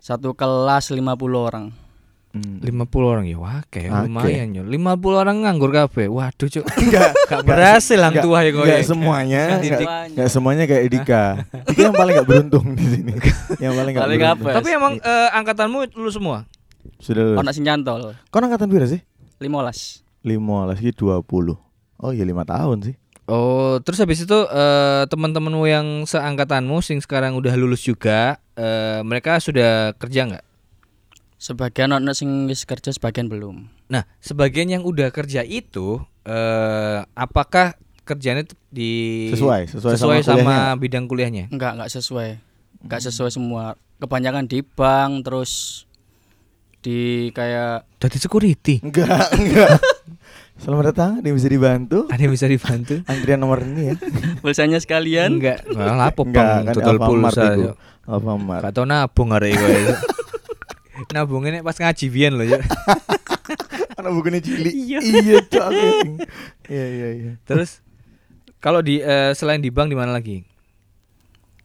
Satu 0.00 0.32
kelas 0.32 0.90
50 0.90 1.04
orang. 1.36 1.70
Hmm. 2.30 2.62
50 2.62 2.86
orang 3.02 3.26
ya 3.26 3.42
Akeh. 3.42 3.90
akeh, 3.90 4.06
lumayan 4.06 4.54
yo. 4.54 4.62
50 4.62 4.78
orang 5.12 5.36
nganggur 5.44 5.74
kabeh. 5.74 6.06
Waduh, 6.06 6.46
Cuk. 6.48 6.62
Enggak, 6.80 7.10
Gak 7.26 7.42
berhasil 7.42 7.98
lang 7.98 8.14
Enggak- 8.14 8.24
tua 8.24 8.38
ya 8.40 8.50
enggak 8.54 8.86
semuanya, 8.86 9.42
Kan 9.42 9.58
enggak, 9.60 9.80
enggak 10.14 10.28
semuanya 10.30 10.64
kayak 10.70 10.84
Dika. 10.88 11.22
Dika 11.66 11.80
yang 11.82 11.94
paling 11.94 12.14
enggak 12.14 12.28
beruntung 12.30 12.66
di 12.78 12.86
sini. 12.86 13.12
yang 13.66 13.74
paling 13.74 13.92
enggak 13.92 14.06
Paling 14.06 14.20
beruntung. 14.22 14.46
apa? 14.46 14.56
Tapi 14.62 14.68
emang 14.70 14.94
eh, 14.96 15.28
angkatanmu 15.34 15.78
lulus 15.98 16.14
semua? 16.14 16.46
Sudah 17.02 17.22
lulus. 17.26 17.38
Ono 17.42 17.50
sing 17.50 17.66
nyantol. 17.66 18.14
Kau 18.30 18.38
angkatan 18.38 18.70
berapa 18.70 18.86
sih? 18.88 19.02
15. 19.42 20.22
15 20.22 20.70
lagi 20.70 20.90
20. 20.94 21.69
Oh 22.00 22.10
iya 22.16 22.24
5 22.24 22.44
tahun 22.48 22.78
sih. 22.80 22.96
Oh, 23.30 23.78
terus 23.86 24.02
habis 24.02 24.26
itu 24.26 24.38
eh, 24.50 25.04
teman-temanmu 25.06 25.62
yang 25.70 25.86
seangkatanmu 26.02 26.82
sing 26.82 26.98
sekarang 26.98 27.38
udah 27.38 27.54
lulus 27.54 27.86
juga, 27.86 28.42
eh, 28.58 29.04
mereka 29.06 29.38
sudah 29.38 29.94
kerja 29.94 30.26
nggak? 30.26 30.44
Sebagian 31.38 31.94
ono 31.94 32.10
sing 32.10 32.50
wis 32.50 32.66
kerja, 32.66 32.90
sebagian 32.90 33.30
belum. 33.30 33.70
Nah, 33.86 34.02
sebagian 34.18 34.66
yang 34.66 34.82
udah 34.82 35.14
kerja 35.14 35.46
itu, 35.46 36.02
eh, 36.26 37.06
apakah 37.14 37.78
kerjanya 38.02 38.42
tuh 38.42 38.58
di 38.66 39.30
Sesuai, 39.30 39.70
sesuai, 39.70 39.94
sesuai 39.94 40.18
sama, 40.26 40.34
sama, 40.34 40.42
kuliahnya. 40.42 40.80
bidang 40.82 41.04
kuliahnya? 41.06 41.44
Enggak, 41.54 41.78
enggak 41.78 41.90
sesuai. 41.94 42.30
Enggak 42.82 43.00
sesuai 43.06 43.30
semua. 43.30 43.78
Kebanyakan 44.02 44.50
di 44.50 44.58
bank 44.66 45.22
terus 45.22 45.84
di 46.82 47.30
kayak 47.30 47.86
Jadi 48.02 48.16
security. 48.18 48.74
Enggak, 48.82 49.30
enggak. 49.38 49.78
Selamat 50.60 50.92
datang, 50.92 51.10
ada 51.18 51.26
yang 51.26 51.36
bisa 51.40 51.48
dibantu? 51.48 51.98
Ada 52.12 52.20
yang 52.20 52.32
bisa 52.36 52.44
dibantu? 52.44 52.94
Antrian 53.10 53.40
nomor 53.40 53.64
ini 53.64 53.92
ya. 53.92 53.94
pulsanya 54.44 54.76
sekalian. 54.76 55.40
Enggak, 55.40 55.64
malah 55.72 56.12
apa 56.12 56.20
Enggak, 56.20 56.44
pang 56.44 56.60
kan 56.60 56.74
total 56.76 56.94
Alfamart 56.94 57.32
pulsa. 57.32 57.44
Alfamart. 58.04 58.62
Gak 58.62 58.72
tau 58.76 58.84
nabung 58.84 59.30
arek 59.32 59.56
kowe. 59.56 59.80
Nabung 61.10 61.44
ini 61.48 61.58
pas 61.66 61.72
ngaji 61.72 62.04
biyen 62.06 62.32
loh, 62.36 62.44
Cuk. 62.50 62.60
Anak 63.96 64.10
bukunya 64.12 64.40
cilik. 64.40 64.72
Iya. 64.72 64.98
Iya, 65.00 65.36
Cok. 65.42 65.70
Iya, 66.68 66.84
iya, 66.86 67.08
iya. 67.16 67.32
Terus 67.42 67.80
Kalau 68.60 68.84
di 68.84 69.00
eh, 69.00 69.32
selain 69.32 69.64
di 69.64 69.72
bank 69.72 69.88
di 69.88 69.96
mana 69.96 70.12
lagi? 70.12 70.44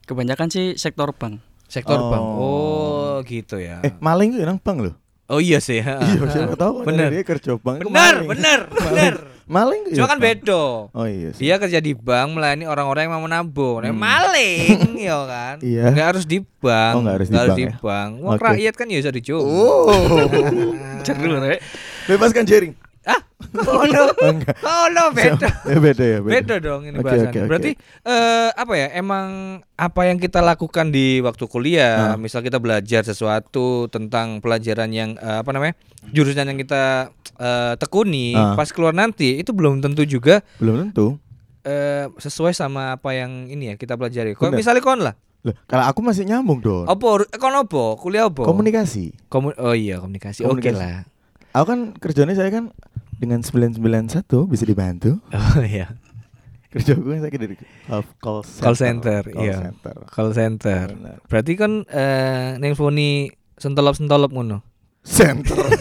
Kebanyakan 0.08 0.48
sih 0.48 0.80
sektor 0.80 1.12
bank. 1.12 1.44
Sektor 1.68 2.00
Oh. 2.00 2.08
bank. 2.08 2.24
Oh, 2.24 3.16
gitu 3.28 3.60
ya. 3.60 3.84
Eh, 3.84 3.92
maling 4.00 4.32
itu 4.32 4.48
nang 4.48 4.56
bank 4.56 4.80
loh. 4.80 4.96
Oh 5.26 5.40
iya 5.40 5.58
sih. 5.58 5.82
ha. 5.82 5.98
Iya, 5.98 6.22
siapa 6.28 6.54
tahu 6.54 6.86
Bener. 6.86 7.10
dia 7.10 7.24
kerja 7.24 7.58
bank. 7.58 7.82
Bener, 7.84 8.16
bener, 8.24 8.60
bener. 8.70 9.14
Maling 9.46 9.90
itu 9.90 9.98
Cuma 9.98 10.06
ya 10.06 10.10
kan 10.10 10.18
bank. 10.18 10.42
bedo. 10.42 10.66
Oh 10.90 11.06
iya 11.06 11.30
sih. 11.30 11.42
Dia 11.44 11.58
kerja 11.58 11.78
di 11.78 11.94
bank 11.94 12.34
melayani 12.34 12.66
orang-orang 12.66 13.06
yang 13.06 13.14
mau 13.14 13.24
menabung. 13.24 13.82
Nah, 13.82 13.90
Hmm. 13.90 13.98
maling 14.00 14.70
ya 15.06 15.18
kan. 15.26 15.56
Iya. 15.62 15.84
Nggak 15.92 16.08
harus 16.14 16.26
di 16.26 16.42
bank. 16.42 16.94
Oh, 16.94 17.02
nggak 17.02 17.16
harus 17.16 17.30
di 17.30 17.38
bank 17.38 17.58
ya? 17.58 17.70
bank. 17.76 18.10
Wong 18.20 18.34
Oke. 18.34 18.42
rakyat 18.44 18.74
kan 18.74 18.86
ya 18.86 18.98
bisa 19.00 19.10
dicoba. 19.10 19.46
Oh. 19.46 20.26
Jeru 21.06 21.38
rek. 21.40 21.60
Bebaskan 22.06 22.44
jaring. 22.44 22.74
Ah, 23.06 23.22
oh 23.70 23.86
no. 23.86 24.10
Oh, 24.10 24.30
enggak. 24.34 24.56
Oh 24.60 25.10
beda. 25.12 25.48
Ya 25.70 25.78
beda 25.78 26.04
ya, 26.04 26.18
beda. 26.20 26.34
Beda 26.36 26.56
dong 26.60 26.82
ini 26.84 26.96
Oke, 26.96 27.06
bahasannya. 27.06 27.30
oke, 27.30 27.38
oke. 27.38 27.48
Berarti 27.48 27.72
eh, 28.04 28.50
apa 28.52 28.74
ya? 28.74 28.88
Emang 28.92 29.26
apa 29.72 30.02
yang 30.04 30.18
kita 30.18 30.42
lakukan 30.42 30.90
di 30.90 31.20
waktu 31.20 31.46
kuliah, 31.46 32.14
Nah. 32.14 32.18
misal 32.18 32.42
kita 32.42 32.58
belajar 32.58 33.02
sesuatu 33.02 33.86
tentang 33.88 34.40
pelajaran 34.40 34.90
yang 34.90 35.14
eh, 35.16 35.40
apa 35.40 35.50
namanya? 35.50 35.78
jurusan 36.08 36.46
yang 36.46 36.58
kita 36.58 37.10
eh, 37.36 37.74
tekuni, 37.76 38.34
Ah. 38.34 38.54
pas 38.54 38.68
keluar 38.68 38.92
nanti 38.92 39.38
itu 39.38 39.52
belum 39.52 39.80
tentu 39.80 40.02
juga 40.04 40.42
Belum 40.58 40.90
tentu. 40.90 41.18
eh, 41.62 42.10
sesuai 42.12 42.52
sama 42.52 42.94
apa 42.94 43.12
yang 43.12 43.46
ini 43.46 43.70
ya 43.70 43.76
kita 43.76 43.94
pelajari. 43.94 44.34
Bener. 44.34 44.54
misalnya 44.56 44.82
kon 44.82 45.02
lah. 45.02 45.14
Loh, 45.42 45.54
kalau 45.66 45.86
aku 45.86 46.02
masih 46.02 46.26
nyambung 46.26 46.58
dong. 46.58 46.86
Apa 46.86 47.30
kon 47.32 47.54
apa? 47.54 47.84
Kuliah 47.96 48.26
apa? 48.26 48.42
Komunikasi. 48.42 49.14
Komu- 49.28 49.54
oh 49.54 49.74
iya, 49.74 49.98
komunikasi. 50.00 50.42
Oke 50.42 50.58
Komunikasi. 50.58 50.74
lah. 50.76 51.06
Aku 51.54 51.66
kan 51.66 51.80
kerjanya 51.96 52.34
saya 52.34 52.50
kan 52.50 52.74
dengan 53.18 53.40
991 53.44 54.26
bisa 54.52 54.64
dibantu. 54.68 55.20
Oh 55.32 55.64
iya. 55.64 55.96
Kerja 56.76 56.92
gue 57.00 57.16
saya 57.24 57.32
dari 57.32 57.56
call, 57.88 58.04
call 58.20 58.44
center. 58.44 58.64
Call 58.64 58.76
center, 58.76 59.22
Call 59.32 59.44
iya. 59.48 59.58
center. 59.64 59.96
Call 60.12 60.30
center. 60.36 60.86
Benar. 60.92 61.18
Berarti 61.32 61.54
kan 61.56 61.72
eh 61.88 62.60
nelponi 62.60 63.32
sentolop-sentolop 63.56 64.36
ngono. 64.36 64.60
Center. 65.00 65.56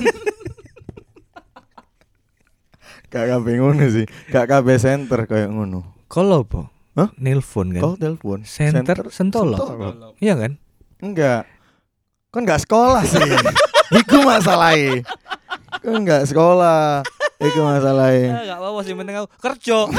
Gak 3.15 3.27
kabeh 3.31 3.55
ngono 3.59 3.85
sih. 3.91 4.07
Gak 4.31 4.47
kabeh 4.51 4.79
center 4.79 5.27
kayak 5.27 5.51
ngono. 5.51 5.83
Kalau 6.07 6.47
apa? 6.47 6.71
Hah? 6.95 7.11
Nelpon 7.19 7.75
kan. 7.75 7.83
Call 7.83 7.97
telepon. 7.99 8.39
Center 8.47 9.11
sentolop. 9.11 9.59
sentolop. 9.59 10.15
Iya 10.23 10.35
kan? 10.39 10.53
Enggak. 11.03 11.43
Kan 12.31 12.47
enggak 12.47 12.63
sekolah 12.63 13.03
sih. 13.03 13.19
Iku 13.99 14.23
masalahnya. 14.23 15.03
Kan 15.83 16.07
enggak 16.07 16.23
sekolah. 16.31 17.03
Iku 17.45 17.61
masalahnya. 17.61 18.31
enggak 18.43 18.59
apa-apa 18.59 18.81
sih 18.81 18.95
penting 18.95 19.17
aku 19.17 19.29
kerja. 19.37 19.79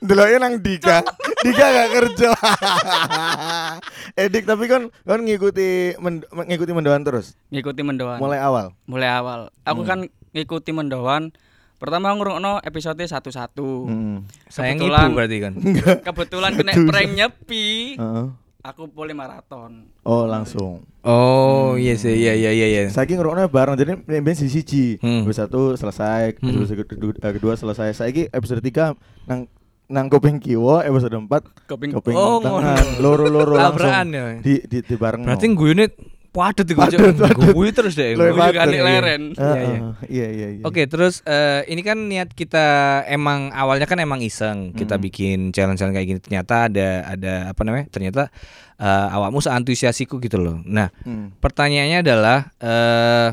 Deloknya 0.00 0.38
nang 0.38 0.54
Dika. 0.58 1.02
Dika 1.40 1.66
gak 1.66 1.90
kerja. 1.92 2.30
Edik 4.22 4.44
tapi 4.44 4.64
kan 4.66 4.90
kan 5.02 5.20
ngikuti 5.20 5.98
men, 5.98 6.22
ngikuti 6.24 6.70
mendoan 6.70 7.02
terus 7.02 7.34
Ngikuti 7.48 7.82
mendoan. 7.82 8.18
mulai 8.18 8.38
awal. 8.38 8.74
mulai 8.84 9.10
awal. 9.10 9.50
Aku 9.62 9.82
Hmm. 9.82 9.88
kan 9.88 9.98
ngikuti 10.32 10.70
mendoan. 10.70 11.34
Pertama 11.76 12.10
ngrungokno 12.10 12.58
episode 12.60 12.98
satu-satu. 13.00 13.86
Hmm. 13.86 14.16
Sayang 14.48 14.78
Kebetulan- 14.80 15.02
ibu 15.04 15.14
berarti 15.14 15.36
kan. 15.40 15.52
Kebetulan 16.06 16.50
kena 16.54 16.72
prank 16.84 17.10
nyepi. 17.12 17.66
Heeh. 17.96 18.26
Aku 18.58 18.90
boleh 18.90 19.14
maraton. 19.14 19.86
Oh 20.02 20.26
langsung. 20.26 20.82
Oh, 21.06 21.78
iya 21.78 21.94
sih, 21.94 22.10
iya 22.10 22.34
iya 22.34 22.50
iya 22.50 22.66
iya. 22.66 22.80
Saiki 22.90 23.14
ngerokoknya 23.14 23.46
bareng 23.46 23.78
jadi 23.78 23.94
ben 24.02 24.34
si 24.34 24.50
siji. 24.50 24.98
Hmm. 24.98 25.22
Episode 25.22 25.46
satu 25.46 25.60
selesai, 25.78 26.34
Hmm. 26.42 26.58
episode 26.58 26.82
kedua, 26.82 27.12
eh, 27.14 27.32
kedua 27.38 27.54
selesai. 27.54 27.94
Saiki 27.94 28.26
episode 28.26 28.58
tiga 28.58 28.98
nang 29.30 29.46
nang 29.86 30.10
kuping 30.10 30.42
kiwa, 30.42 30.82
episode 30.82 31.14
empat 31.14 31.46
Koping 31.64 31.94
kuping 31.94 32.12
Oh, 32.12 32.42
tengah. 32.42 32.98
Loro-loro 32.98 33.54
langsung 33.62 33.94
ya. 34.10 34.42
di 34.42 34.58
di, 34.60 34.82
di 34.82 34.94
bareng. 34.98 35.22
Berarti 35.22 35.46
guyune 35.54 35.94
Cuk. 36.38 36.76
padet. 36.76 37.14
Guyu 37.50 37.70
terus 37.70 37.92
deh. 37.92 38.14
Padet, 38.14 38.54
kan 38.54 38.68
iya. 38.68 38.82
leren. 38.82 39.22
Iya, 39.34 39.52
iya. 39.54 39.78
iya 40.06 40.26
iya 40.28 40.48
iya. 40.54 40.62
Oke, 40.62 40.86
terus 40.86 41.20
eh, 41.24 41.66
ini 41.66 41.82
kan 41.82 41.98
niat 42.06 42.30
kita 42.30 42.66
emang 43.04 43.50
awalnya 43.50 43.84
kan 43.84 43.98
emang 43.98 44.22
iseng 44.22 44.70
kita 44.72 44.94
Hmm. 44.94 45.04
bikin 45.04 45.38
challenge-challenge 45.50 45.94
kayak 45.94 46.08
gini. 46.08 46.20
Ternyata 46.20 46.70
ada 46.70 46.88
ada 47.08 47.34
apa 47.50 47.60
namanya? 47.62 47.86
Ternyata 47.88 48.30
eh, 48.76 49.06
awakmu 49.10 49.38
seantusiasiku 49.38 50.16
gitu 50.18 50.38
loh. 50.38 50.62
Nah, 50.62 50.94
Hmm. 51.02 51.34
pertanyaannya 51.36 51.98
adalah 52.00 52.38
eh 52.58 53.28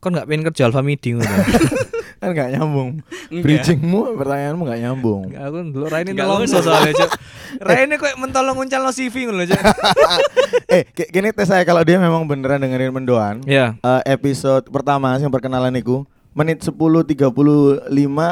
kon 0.00 0.16
nggak 0.16 0.24
pengen 0.24 0.44
kerja 0.48 0.64
Alfa 0.64 0.80
Meeting? 0.80 1.20
Kan 2.20 2.36
gak 2.36 2.52
nyambung. 2.52 3.00
Bridgingmu 3.32 4.12
pertanyaanmu 4.20 4.62
gak 4.68 4.80
nyambung. 4.84 5.22
Enggak, 5.32 5.44
aku 5.48 5.56
dulu 5.72 5.84
Nggak 5.88 6.04
nelongso 6.12 6.60
ngono. 6.60 6.66
soalnya, 6.68 6.92
Cuk. 6.92 7.10
Raine 7.66 7.94
kok 7.96 8.12
mentolong 8.20 8.54
nguncalno 8.60 8.92
CV 8.92 9.14
ngono, 9.24 9.48
Cuk. 9.48 9.56
eh, 10.76 10.82
ki- 10.84 11.08
gini 11.08 11.32
tes 11.32 11.48
saya 11.48 11.64
kalau 11.64 11.80
dia 11.80 11.96
memang 11.96 12.28
beneran 12.28 12.60
dengerin 12.60 12.92
mendoan. 12.92 13.40
Iya. 13.48 13.80
eh, 13.80 14.02
episode 14.12 14.68
pertama 14.68 15.16
sih 15.16 15.24
perkenalan 15.26 15.72
iku 15.80 16.04
menit 16.30 16.60
10.35 16.62 17.88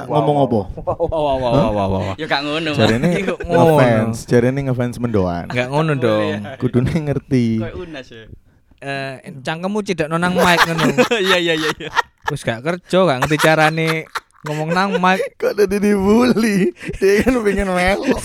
ngomong 0.07 0.37
apa? 0.45 0.61
Wow, 0.77 1.09
wow, 1.09 1.09
wow, 1.09 1.37
wow, 1.41 1.71
wow, 1.73 1.89
wow. 1.89 2.15
Ya 2.21 2.29
gak 2.29 2.45
ngono. 2.45 2.71
Jari 2.77 2.95
ini 3.01 3.25
kok 3.25 3.41
ngono. 3.41 3.57
ngefans, 3.73 4.17
ini 4.29 4.61
ngefans 4.69 4.97
mendoan. 5.01 5.45
Enggak 5.49 5.69
ngono 5.73 5.93
dong. 5.97 6.45
Kudune 6.61 6.93
ngerti. 6.93 7.65
Kayak 7.65 7.77
unas 7.81 8.07
ya. 8.07 8.25
Eh, 8.79 9.35
cangkemmu 9.43 9.83
tidak 9.83 10.07
nonang 10.07 10.37
mic 10.37 10.61
ngono. 10.63 10.85
Iya 11.25 11.41
iya 11.41 11.55
iya 11.57 11.71
iya. 11.75 11.89
Wis 12.29 12.43
gak 12.43 12.61
kerja, 12.61 12.99
gak 13.03 13.19
ngerti 13.23 13.37
carane 13.39 14.05
ngomong 14.45 14.71
nang 14.71 14.91
mic. 14.97 15.21
Kok 15.35 15.57
udah 15.57 15.67
dibully? 15.67 16.71
Dia 16.97 17.23
kan 17.23 17.41
pengen 17.41 17.69
melok. 17.69 18.21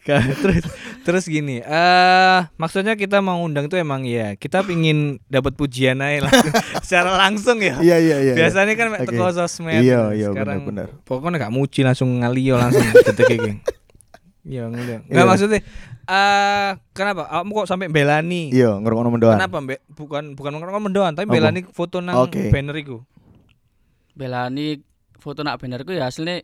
Terus 0.00 0.64
terus 1.00 1.24
gini, 1.26 1.60
eh 1.60 2.38
maksudnya 2.56 2.94
kita 2.94 3.20
mau 3.20 3.38
undang 3.38 3.66
itu 3.66 3.76
emang 3.76 4.02
ya 4.02 4.34
kita 4.34 4.62
pingin 4.62 5.20
dapat 5.26 5.54
pujian 5.54 6.00
aja 6.00 6.24
lah 6.26 6.32
secara 6.84 7.14
langsung 7.18 7.60
ya. 7.60 7.78
Iya 7.78 7.96
iya 8.00 8.16
iya. 8.22 8.34
Biasanya 8.34 8.74
kan 8.74 8.86
Oke. 8.96 9.06
teko 9.06 9.26
sosmed. 9.30 9.82
Iya, 9.84 10.10
iya, 10.12 10.28
Sekarang 10.32 10.64
benar-benar. 10.64 10.88
Pokoknya 11.04 11.36
gak 11.38 11.54
muji 11.54 11.80
langsung 11.84 12.08
ngaliyo 12.16 12.56
langsung 12.56 12.84
detek 13.06 13.28
iki. 13.28 13.52
Iya, 14.40 14.72
ngundang. 14.72 15.04
Enggak 15.04 15.20
Iya. 15.20 15.28
maksudnya 15.28 15.60
eh 16.10 16.70
kenapa? 16.90 17.30
Kamu 17.30 17.50
kok 17.54 17.68
sampai 17.70 17.86
belani? 17.86 18.50
Iya, 18.50 18.82
ngerokok 18.82 19.14
mendoan. 19.14 19.38
Kenapa, 19.38 19.62
Mbak? 19.62 19.80
Bukan 19.94 20.24
bukan 20.34 20.50
ngomong 20.58 20.90
mendoan, 20.90 21.14
tapi 21.14 21.30
belani 21.30 21.62
foto 21.70 22.02
nang 22.02 22.26
Oke. 22.26 22.50
banner 22.50 22.74
iku. 22.74 23.06
Belani 24.18 24.82
foto 25.20 25.44
nak 25.44 25.60
bannerku 25.60 25.92
ya 25.92 26.08
aslinya 26.08 26.40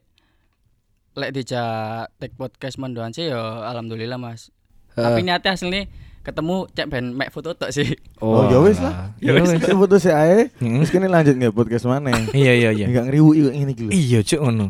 lek 1.17 1.33
dijak 1.33 2.13
take 2.21 2.37
podcast 2.37 2.77
mendoan 2.77 3.11
sih 3.17 3.33
ya 3.33 3.41
alhamdulillah 3.73 4.21
Mas. 4.21 4.53
Tapi 4.93 5.25
niatnya 5.25 5.57
aslinya 5.57 5.89
ketemu 6.21 6.69
cek 6.77 6.87
ben 6.93 7.17
mek 7.17 7.33
foto 7.33 7.57
tok 7.57 7.73
sih. 7.73 7.97
Oh, 8.21 8.45
ya 8.53 8.61
wis 8.61 8.77
lah. 8.81 9.17
Ya 9.25 9.33
wis. 9.33 9.49
Kita 9.57 9.77
putus 9.77 10.05
ya 10.05 10.21
ae. 10.21 10.53
Hmm. 10.61 10.85
Terus 10.85 10.93
kini 10.93 11.09
lanjut 11.09 11.35
nggak 11.41 11.57
podcast 11.57 11.89
mana? 11.89 12.13
Iya 12.37 12.53
iya 12.53 12.71
iya. 12.77 12.87
Enggak 12.87 13.09
ngeriwu 13.09 13.31
iku 13.33 13.49
ngene 13.53 13.73
iki 13.73 13.83
lho. 13.89 13.91
Iya, 13.97 14.19
Cuk 14.27 14.41
ngono. 14.45 14.67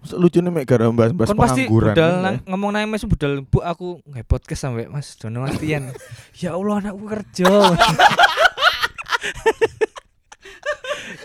Masa 0.00 0.16
Lucu 0.16 0.40
nih 0.40 0.64
gara 0.64 0.88
bahas-bahas 0.88 1.28
Kon 1.28 1.36
pasti 1.36 1.68
pengangguran. 1.68 1.92
budal 1.92 2.12
nang, 2.24 2.40
ngomong 2.48 2.72
nang 2.72 2.88
mes 2.88 3.04
budal 3.04 3.44
bu 3.44 3.60
aku 3.60 4.00
nggak 4.08 4.24
podcast 4.24 4.64
sampai 4.64 4.88
Mas 4.88 5.12
Dono 5.20 5.44
Mastian. 5.44 5.92
ya 6.40 6.56
Allah 6.56 6.80
anakku 6.80 7.04
kerja. 7.04 7.52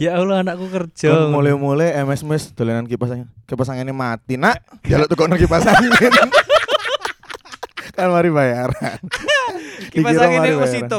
ya 0.03 0.19
Allah 0.19 0.43
anakku 0.43 0.67
kerja. 0.67 1.31
Mulai-mulai 1.31 1.95
MS 2.03 2.27
mes 2.27 2.51
dolanan 2.51 2.83
kipas 2.83 3.15
angin. 3.15 3.31
Kipas 3.47 3.71
anginnya 3.71 3.95
mati, 3.95 4.35
Nak. 4.35 4.59
Jaluk 4.83 5.07
tukokno 5.07 5.39
kipas 5.39 5.63
angin. 5.63 5.95
kan 7.95 8.11
mari 8.11 8.27
bayaran. 8.27 8.99
Kipas 9.95 10.19
Dikira 10.19 10.27
angin 10.27 10.59
mari 10.59 10.83
itu 10.83 10.95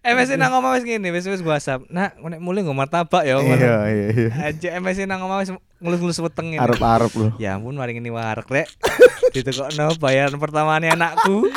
baling-balingi. 0.00 0.32
MS 0.32 0.40
nang 0.40 0.52
omah 0.54 0.70
wis 0.72 0.84
ngene, 0.84 1.08
wis 1.10 1.26
wis 1.26 1.40
WhatsApp. 1.40 1.84
Nak, 1.86 2.16
nek 2.16 2.40
mulai 2.40 2.60
nggo 2.60 2.72
martabak 2.72 3.22
ya. 3.22 3.36
Iya, 3.36 3.56
iya, 3.86 4.06
iya. 4.10 4.28
Aja 4.48 4.68
MS 4.76 5.04
nang 5.04 5.20
omah 5.22 5.40
wis 5.40 5.52
ngelus-ngelus 5.78 6.20
weteng 6.20 6.52
ini. 6.52 6.58
Arep-arep 6.58 7.12
lho. 7.12 7.28
Ya 7.36 7.54
ampun 7.54 7.74
mari 7.74 7.92
ini 7.92 8.08
warek 8.08 8.48
rek. 8.48 8.68
Ditekokno 9.34 9.96
bayaran 9.96 10.36
pertamanya 10.36 10.92
anakku. 10.92 11.48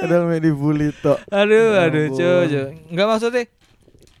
Padahal 0.00 0.28
mek 0.28 0.40
dibully 0.40 0.92
tok. 0.94 1.18
Aduh, 1.28 1.74
Ya 1.74 1.88
aduh, 1.88 2.04
cuy, 2.10 2.44
cuy. 2.46 2.66
Enggak 2.92 3.06
maksudnya. 3.08 3.42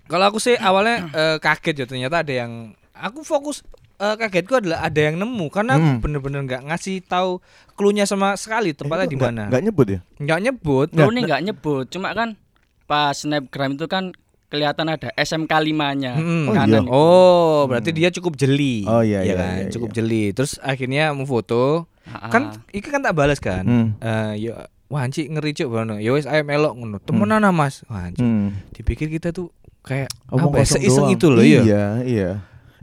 Kalau 0.04 0.24
aku 0.28 0.38
sih 0.38 0.56
awalnya 0.56 1.08
eh, 1.10 1.36
kaget 1.38 1.74
ya 1.80 1.86
ternyata 1.86 2.20
ada 2.20 2.32
yang 2.34 2.52
aku 2.92 3.24
fokus 3.24 3.64
eh, 3.96 4.16
kagetku 4.16 4.60
adalah 4.60 4.84
ada 4.84 5.00
yang 5.00 5.16
nemu 5.16 5.48
karena 5.48 5.76
aku 5.76 5.88
Hmm. 5.88 6.00
bener-bener 6.00 6.40
nggak 6.44 6.62
ngasih 6.68 7.00
tahu 7.04 7.40
clue-nya 7.72 8.04
sama 8.04 8.36
sekali 8.36 8.72
tepatnya 8.72 9.08
di 9.08 9.16
mana. 9.16 9.42
Enggak 9.48 9.64
nyebut 9.64 9.86
ya? 9.88 10.00
Nggak 10.20 10.40
nyebut. 10.40 10.88
Nggak 10.92 11.40
nyebut, 11.42 11.84
cuma 11.88 12.12
kan 12.12 12.36
pas 12.84 13.14
snapgram 13.14 13.74
itu 13.74 13.86
kan 13.86 14.12
kelihatan 14.48 14.86
ada 14.86 15.10
SMK 15.18 15.50
5-nya 15.50 16.12
Mm-mm. 16.14 16.46
Oh, 16.46 16.54
kanan. 16.54 16.84
iya. 16.86 16.90
Oh, 16.92 17.58
berarti 17.66 17.90
dia 17.90 18.08
cukup 18.14 18.38
jeli. 18.38 18.86
Oh, 18.86 19.02
iya, 19.02 19.26
iya, 19.26 19.34
kan? 19.34 19.54
iya, 19.58 19.66
cukup 19.72 19.90
iya. 19.90 19.96
jeli. 19.98 20.24
Terus 20.30 20.62
akhirnya 20.62 21.10
mau 21.10 21.26
foto. 21.26 21.90
Ah, 22.06 22.30
Kan 22.30 22.54
iki 22.70 22.86
kan 22.86 23.02
tak 23.02 23.16
balas 23.16 23.42
kan. 23.42 23.64
Hmm. 23.66 23.86
Eh, 23.98 24.46
ya 24.46 24.68
wah 24.86 25.02
anci 25.02 25.26
ngeri 25.26 25.56
cuk 25.56 25.72
ngono. 25.72 25.98
Ya 25.98 26.14
wis 26.14 26.28
ayo 26.28 26.46
melok 26.46 26.76
ngono. 26.76 27.02
Temenan 27.02 27.42
ah, 27.42 27.50
Mas. 27.50 27.82
Wah, 27.90 28.12
anci. 28.12 28.22
Hmm. 28.22 28.54
Dipikir 28.70 29.10
kita 29.10 29.34
tuh 29.34 29.50
kayak 29.82 30.12
Omong 30.30 30.54
apa 30.54 30.62
ya, 30.62 30.66
seiseng 30.78 31.10
doang. 31.10 31.16
itu 31.18 31.26
loh 31.32 31.42
ya. 31.42 31.60
Iya, 31.64 31.84
iya. 32.06 32.30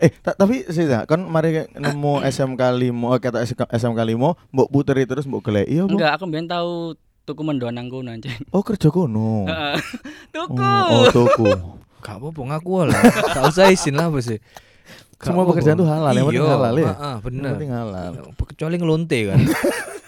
Eh, 0.02 0.10
ta- 0.10 0.34
tapi 0.34 0.66
sih 0.66 0.90
kan 1.06 1.22
mari 1.24 1.70
nemu 1.72 2.20
SMK 2.36 2.62
Limo, 2.74 3.14
eh, 3.14 3.22
kata 3.22 3.46
SMK 3.46 3.70
SMK 3.70 4.02
Limo, 4.04 4.34
mbok 4.50 4.68
puteri 4.74 5.06
terus 5.06 5.24
mbok 5.24 5.46
golek. 5.46 5.70
Iya. 5.70 5.86
Enggak, 5.88 6.18
aku 6.20 6.26
mbien 6.28 6.50
tahu 6.50 6.98
tuku 7.32 7.48
mendoan 7.48 7.80
nang 7.80 7.88
kono 7.88 8.12
anjing. 8.12 8.36
Oh, 8.52 8.60
kerja 8.60 8.92
kono. 8.92 9.48
Heeh. 9.48 9.80
Tuku. 10.36 10.60
Oh, 10.60 11.08
oh, 11.08 11.08
tuku. 11.08 11.48
Gak 12.04 12.20
apa-apa 12.20 12.42
ngaku 12.44 12.72
lah. 12.92 13.00
Gak 13.32 13.44
usah 13.48 13.72
izin 13.72 13.96
lah 13.96 14.12
apa 14.12 14.20
sih. 14.20 14.36
Gak 15.16 15.32
Semua 15.32 15.48
pekerjaan 15.48 15.78
tuh 15.80 15.88
halal, 15.88 16.12
yang 16.18 16.28
penting 16.28 16.44
Iya, 16.44 16.52
halal 16.58 16.76
ya. 16.76 16.92
heeh, 16.92 17.16
bener. 17.24 17.44
Yang 17.46 17.56
penting 17.56 17.72
halal. 17.72 18.12
Kecuali 18.36 18.76
ngelonte 18.76 19.20
kan. 19.32 19.40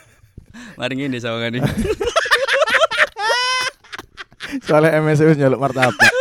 Mari 0.80 0.94
ngene 1.00 1.18
sawangane. 1.22 1.60
Soalnya 4.68 5.02
MSC 5.02 5.22
wis 5.26 5.38
nyolok 5.40 5.62
martabak. 5.62 6.12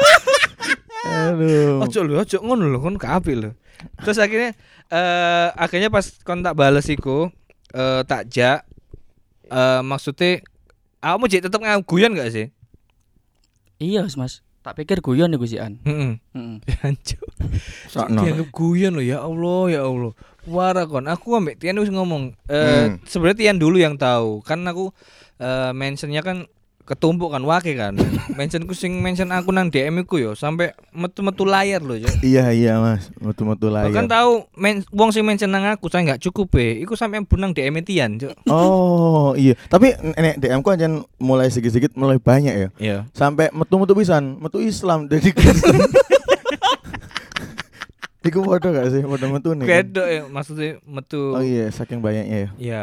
Aduh. 1.05 1.85
Ojo 1.85 2.01
lho, 2.05 2.25
ojo 2.25 2.37
ngono 2.41 2.65
lho, 2.69 2.79
kon 2.81 2.97
apik 2.97 3.37
lho. 3.37 3.51
Terus 4.01 4.17
akhirnya 4.21 4.57
eh 4.93 5.49
akhirnya 5.57 5.89
pas 5.93 6.05
kon 6.25 6.41
tak 6.41 6.57
bales 6.57 6.87
iku 6.89 7.29
eh 7.73 8.01
tak 8.09 8.29
jak 8.33 8.65
eh 9.53 9.81
maksudnya 9.85 10.41
kamu 11.03 11.25
jadi 11.27 11.43
tetep 11.51 11.61
guyon 11.85 12.15
gak 12.15 12.31
sih? 12.31 12.47
Iya, 13.83 14.07
Mas. 14.15 14.47
Tak 14.63 14.79
pikir 14.79 15.03
guyon 15.03 15.35
iku 15.35 15.43
sian. 15.43 15.83
Heeh. 15.83 16.23
Heeh. 16.39 16.57
Hancur. 16.87 17.27
Sakno. 17.91 18.23
Dianggap 18.23 18.49
guyon 18.55 18.95
loh 18.95 19.03
ya 19.03 19.19
Allah 19.19 19.63
ya 19.75 19.81
Allah. 19.83 20.15
Wara 20.47 20.87
kon. 20.87 21.11
Aku 21.11 21.35
ambek 21.35 21.59
Tian 21.59 21.83
wis 21.83 21.91
ngomong. 21.91 22.39
Eh 22.47 22.95
Hmm. 22.95 23.03
sebenarnya 23.03 23.39
Tian 23.43 23.59
dulu 23.59 23.83
yang 23.83 23.99
tahu. 23.99 24.39
Kan 24.47 24.63
aku 24.63 24.95
eh 25.43 25.75
mentionnya 25.75 26.23
kan 26.23 26.47
ketumpuk 26.83 27.31
kan 27.31 27.43
wake 27.47 27.79
kan. 27.79 27.95
Mentionku 28.39 28.75
sing 28.75 28.99
mention 28.99 29.31
aku 29.31 29.55
nang 29.55 29.71
DM 29.71 30.03
ku 30.03 30.19
yo 30.19 30.35
sampai 30.35 30.75
metu-metu 30.91 31.47
layar 31.47 31.79
loh 31.79 31.95
ya. 31.95 32.11
Iya, 32.21 32.45
iya, 32.51 32.73
Mas. 32.83 33.09
Metu-metu 33.23 33.71
Bahkan 33.71 33.93
layar. 33.95 34.11
tahu 34.11 34.33
men 34.59 34.83
wong 34.91 35.15
sing 35.15 35.23
mention 35.23 35.51
nang 35.55 35.63
aku 35.71 35.87
saya 35.87 36.03
nggak 36.03 36.23
cukup 36.31 36.59
be. 36.59 36.83
Iku 36.83 36.99
sampai 36.99 37.23
bunang 37.23 37.55
DM 37.55 37.79
Tian. 37.87 38.19
Oh, 38.51 39.33
iya. 39.39 39.55
Tapi 39.71 39.95
nek 40.19 40.43
DM 40.43 40.61
ku 40.61 40.75
aja 40.75 40.91
mulai 41.23 41.49
sedikit-sedikit 41.49 41.95
mulai 41.95 42.19
banyak 42.19 42.55
ya. 42.55 42.69
Iya. 42.83 42.99
Sampai 43.15 43.55
metu-metu 43.55 43.95
pisan, 43.95 44.43
metu 44.43 44.59
Islam 44.59 45.07
jadi. 45.07 45.31
Iku 48.23 48.39
podo 48.39 48.71
gak 48.71 48.87
sih? 48.95 49.03
Podo 49.03 49.27
metu 49.35 49.51
nih. 49.59 49.67
Kedok 49.67 50.07
ya 50.07 50.23
maksudnya 50.31 50.79
metu. 50.87 51.35
Oh 51.35 51.43
iya, 51.43 51.67
saking 51.75 51.99
banyaknya 51.99 52.47
ya. 52.47 52.51
Iya. 52.55 52.83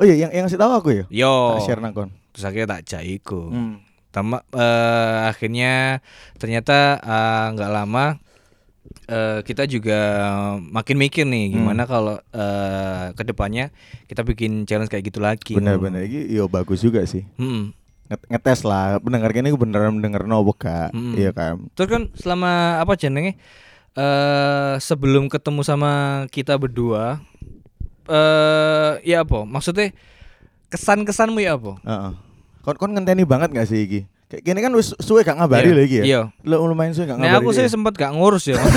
Oh 0.00 0.04
iya, 0.08 0.14
yang 0.26 0.30
yang 0.32 0.44
ngasih 0.48 0.56
tahu 0.56 0.72
aku 0.72 0.88
ya. 0.96 1.04
Yo. 1.12 1.60
Tak 1.60 1.68
share 1.68 1.80
nang 1.84 1.92
kon. 1.92 2.08
Terus 2.38 2.46
akhirnya 2.46 2.70
tak 2.70 2.86
jak 2.86 3.02
iku. 3.02 3.50
Hmm. 3.50 3.82
Tama, 4.08 4.46
eh, 4.48 5.18
akhirnya 5.26 5.98
ternyata 6.38 6.76
eh, 6.96 7.44
nggak 7.52 7.72
lama 7.72 8.06
eh, 9.04 9.42
kita 9.42 9.66
juga 9.66 9.98
makin 10.62 10.96
mikir 10.96 11.26
nih 11.26 11.50
gimana 11.52 11.82
kalau 11.82 12.14
eh, 12.30 13.10
ke 13.10 13.22
depannya 13.22 13.74
kita 14.06 14.22
bikin 14.22 14.62
challenge 14.64 14.86
kayak 14.86 15.02
gitu 15.04 15.18
lagi. 15.18 15.52
Bener-bener 15.52 16.06
iki 16.06 16.30
yo 16.30 16.46
bagus 16.46 16.78
juga 16.78 17.02
sih. 17.02 17.26
Hmm. 17.34 17.74
Nget- 18.06 18.26
Ngetes 18.30 18.62
lah, 18.62 18.96
pendengar 18.96 19.34
kene 19.34 19.50
iku 19.50 19.58
beneran 19.58 19.98
mendengar 19.98 20.24
nopo 20.24 20.54
gak? 20.54 20.94
Mm-mm. 20.94 21.12
Iya 21.12 21.34
kan. 21.34 21.66
Terus 21.74 21.88
kan 21.90 22.02
selama 22.14 22.52
apa 22.78 22.94
jenenge 22.94 23.34
eh 23.92 24.74
sebelum 24.78 25.26
ketemu 25.26 25.60
sama 25.60 25.90
kita 26.30 26.54
berdua 26.54 27.18
eh 28.08 28.92
ya 29.04 29.20
apa? 29.20 29.44
Maksudnya 29.44 29.92
kesan-kesanmu 30.68 31.40
ya 31.40 31.56
apa? 31.56 31.76
Heeh. 31.82 32.12
Kon 32.68 32.76
kon 32.76 32.92
ngenteni 32.92 33.24
banget 33.24 33.48
gak 33.48 33.64
sih 33.64 33.80
iki? 33.80 34.00
Kayak 34.28 34.44
gini 34.44 34.60
kan 34.60 34.68
wis 34.76 34.92
suwe 35.00 35.24
gak 35.24 35.40
ngabari 35.40 35.72
Iya, 35.72 35.76
lagi 35.80 35.96
ya. 35.96 36.04
Iya. 36.04 36.20
Lo 36.44 36.68
lumayan 36.68 36.92
suwe 36.92 37.08
gak 37.08 37.16
ngabari. 37.16 37.32
Nah 37.32 37.40
aku 37.40 37.56
sih 37.56 37.64
sempet 37.64 37.96
gak 37.96 38.12
ngurus 38.12 38.44
ya. 38.44 38.60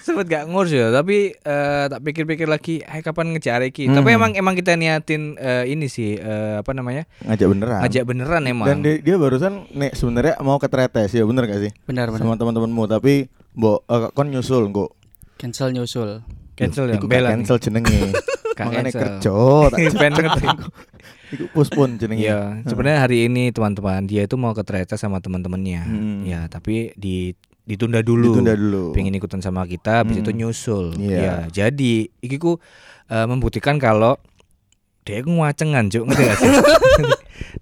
sempet 0.00 0.30
gak 0.30 0.46
ngurus 0.46 0.70
ya, 0.70 0.94
tapi 0.94 1.34
eh, 1.34 1.84
tak 1.90 1.98
pikir-pikir 1.98 2.46
lagi, 2.46 2.78
eh 2.78 3.02
kapan 3.02 3.34
ngejar 3.34 3.58
iki. 3.66 3.90
Tapi 3.90 4.06
Hmm. 4.06 4.18
emang 4.22 4.32
emang 4.38 4.54
kita 4.54 4.78
niatin 4.78 5.34
eh, 5.34 5.66
ini 5.66 5.90
sih 5.90 6.14
eh, 6.14 6.62
apa 6.62 6.70
namanya? 6.70 7.10
ngajak 7.26 7.48
beneran. 7.50 7.80
Ngajak 7.82 8.04
beneran 8.06 8.42
emang. 8.46 8.66
Dan 8.70 8.78
dia, 8.86 9.02
dia 9.02 9.16
barusan 9.18 9.66
nek 9.74 9.98
sebenarnya 9.98 10.38
mau 10.40 10.56
ke 10.56 10.70
tretes 10.70 11.10
ya 11.10 11.26
bener 11.26 11.50
gak 11.50 11.58
sih? 11.60 11.72
Benar, 11.84 12.14
benar. 12.14 12.22
Sama 12.22 12.38
teman-temanmu 12.38 12.86
tapi 12.86 13.26
mbok 13.52 13.82
eh, 13.84 14.08
kon 14.14 14.30
nyusul 14.30 14.70
kok. 14.70 14.94
Cancel 15.36 15.74
nyusul. 15.74 16.22
Cancel 16.56 16.88
ya, 16.88 16.96
Iku 16.96 17.06
bela 17.06 17.28
cancel 17.30 17.56
jenenge. 17.60 18.10
Cancel. 18.56 18.88
kerja 18.88 19.36
tak 19.68 19.78
Pengen 20.00 20.12
ngerti. 20.16 20.46
Iku 21.36 21.44
postpone 21.52 22.00
jenenge. 22.00 22.24
Iya, 22.24 22.64
sebenarnya 22.64 22.98
hari 23.04 23.28
ini 23.28 23.52
teman-teman 23.52 24.08
dia 24.08 24.24
itu 24.24 24.40
mau 24.40 24.56
ke 24.56 24.64
Tretes 24.64 24.96
sama 24.96 25.20
teman-temannya. 25.20 25.82
Hmm. 25.84 26.18
Ya, 26.24 26.48
tapi 26.48 26.96
di 26.96 27.36
ditunda 27.68 28.00
dulu. 28.00 28.32
Ditunda 28.32 28.56
dulu. 28.56 28.96
Pengen 28.96 29.12
ikutan 29.12 29.44
sama 29.44 29.68
kita, 29.68 30.00
habis 30.00 30.16
Hmm. 30.16 30.24
itu 30.24 30.30
nyusul. 30.32 30.96
Iya. 30.96 31.18
Ya, 31.20 31.34
jadi 31.52 32.08
iki 32.24 32.40
ku 32.40 32.56
eh, 33.06 33.26
membuktikan 33.28 33.76
kalau 33.76 34.16
dia 35.04 35.20
ku 35.20 35.36
ngacengan, 35.36 35.92
Cuk. 35.92 36.08
Ngerti 36.08 36.22
gak 36.24 36.38
sih? 36.40 36.50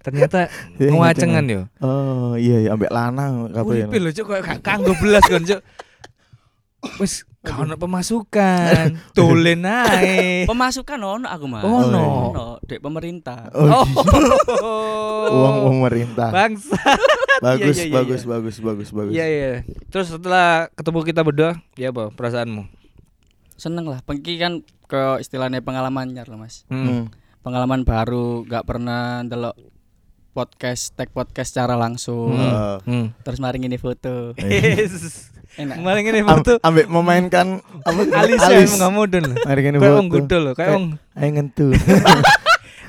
Ternyata 0.00 0.38
Dia 0.78 0.88
ngacengan 0.92 1.44
yo. 1.44 1.62
Oh 1.82 2.38
iya 2.38 2.62
iya 2.62 2.70
ambek 2.72 2.88
lanang 2.88 3.50
kabeh 3.50 3.88
lho, 3.90 4.10
Cuk, 4.12 4.30
gak 4.30 4.62
kanggo 4.62 4.94
belas 5.02 5.24
kon, 5.26 5.42
Cuk. 5.42 5.60
Wis 6.96 7.24
gak 7.40 7.60
ono 7.60 7.76
pemasukan, 7.76 8.96
dolen 9.16 9.62
ae. 9.62 10.48
Pemasukan 10.48 10.96
ono 10.96 11.26
aku 11.26 11.44
mah. 11.44 11.60
Oh, 11.60 11.84
ono. 11.84 12.04
Ono 12.32 12.46
dek 12.62 12.80
pemerintah. 12.80 13.52
Oh, 13.52 13.84
Oh. 14.64 15.24
uang 15.36 15.56
pemerintah. 15.68 16.30
Bangsa. 16.30 16.76
Bagus, 17.44 17.76
Iya, 17.76 17.82
iya, 17.82 17.90
iya, 17.90 17.96
bagus, 17.98 18.22
iya. 18.22 18.30
bagus, 18.30 18.56
bagus, 18.58 18.88
bagus. 18.90 19.12
Iya 19.12 19.26
iya. 19.26 19.50
Terus 19.90 20.06
setelah 20.08 20.70
ketemu 20.72 20.98
kita 21.02 21.20
berdua, 21.20 21.58
ya 21.74 21.90
apa 21.90 22.08
perasaanmu? 22.08 22.62
Seneng 23.58 23.90
lah. 23.90 24.00
Pengki 24.00 24.38
kan 24.38 24.62
ke 24.86 25.18
istilahnya 25.18 25.60
pengalaman 25.60 26.14
nyar 26.14 26.30
lah 26.30 26.38
mas. 26.38 26.62
Hmm. 26.70 26.86
Hmm. 26.86 27.04
Pengalaman 27.42 27.82
baru, 27.82 28.46
gak 28.46 28.64
pernah 28.64 29.20
ndelok 29.20 29.58
podcast, 30.32 30.94
tag 30.94 31.10
podcast 31.10 31.52
secara 31.52 31.74
langsung. 31.74 32.32
Heeh. 32.32 32.76
Hmm. 32.86 33.06
Terus 33.20 33.38
mari 33.38 33.58
ngini 33.60 33.76
foto. 33.76 34.32
Yes. 34.38 35.33
Enak. 35.54 35.76
Kemarin 35.78 36.02
ini 36.04 36.20
Am- 36.20 36.30
foto 36.34 36.52
ambek 36.58 36.86
memainkan 36.90 37.46
apa 37.86 38.00
alis 38.20 38.40
ya 38.42 38.58
emang 38.58 38.80
gak 38.80 38.92
mudun. 38.92 39.24
Mari 39.38 39.60
kene 39.62 39.76
Kayak 39.78 39.94
wong 39.94 40.08
foto. 40.08 40.14
gudul 40.18 40.40
loh, 40.42 40.54
kayak 40.58 40.70
wong 40.74 40.86
Ayo 41.14 41.28
ngentu. 41.30 41.66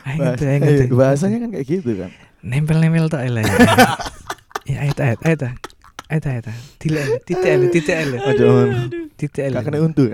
gitu, 0.06 0.44
ayo 0.46 0.62
eh. 0.66 0.88
Bahasanya 0.90 1.38
kan 1.46 1.50
kayak 1.54 1.66
gitu 1.66 1.92
kan. 1.98 2.10
Nempel-nempel 2.42 3.06
tok 3.10 3.22
lah. 3.26 3.46
Ya 4.66 4.78
ayo 4.86 4.94
ta, 4.94 5.14
ayo 5.14 5.36
ta. 5.38 5.50
Ayo 6.06 6.20
ta, 6.22 6.30
ayo 6.34 6.42
ta. 6.42 6.54
Titik, 6.78 7.26
titik, 7.26 7.98
ngono. 8.14 8.90
titik. 9.18 9.50
Gak 9.50 9.64
kena 9.66 9.78
untu. 9.82 10.10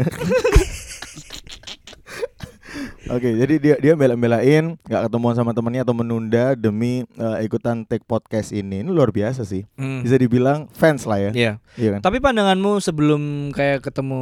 Oke, 3.09 3.33
jadi 3.33 3.53
dia 3.57 3.75
dia 3.77 3.93
bela-belain 3.95 4.77
nggak 4.79 5.01
ketemuan 5.07 5.33
sama 5.33 5.51
temannya 5.51 5.81
atau 5.81 5.91
menunda 5.91 6.53
demi 6.53 7.01
eh, 7.17 7.37
ikutan 7.41 7.81
take 7.81 8.05
podcast 8.05 8.51
ini. 8.51 8.85
Ini 8.85 8.89
luar 8.89 9.09
biasa 9.09 9.41
sih. 9.41 9.65
Hmm. 9.73 10.05
Bisa 10.05 10.15
dibilang 10.15 10.69
fans 10.69 11.09
lah 11.09 11.17
ya. 11.17 11.31
Iya. 11.31 11.51
Iya 11.75 11.89
kan? 11.97 11.99
Tapi 12.03 12.17
pandanganmu 12.19 12.77
sebelum 12.77 13.21
kayak 13.49 13.81
ketemu 13.83 14.21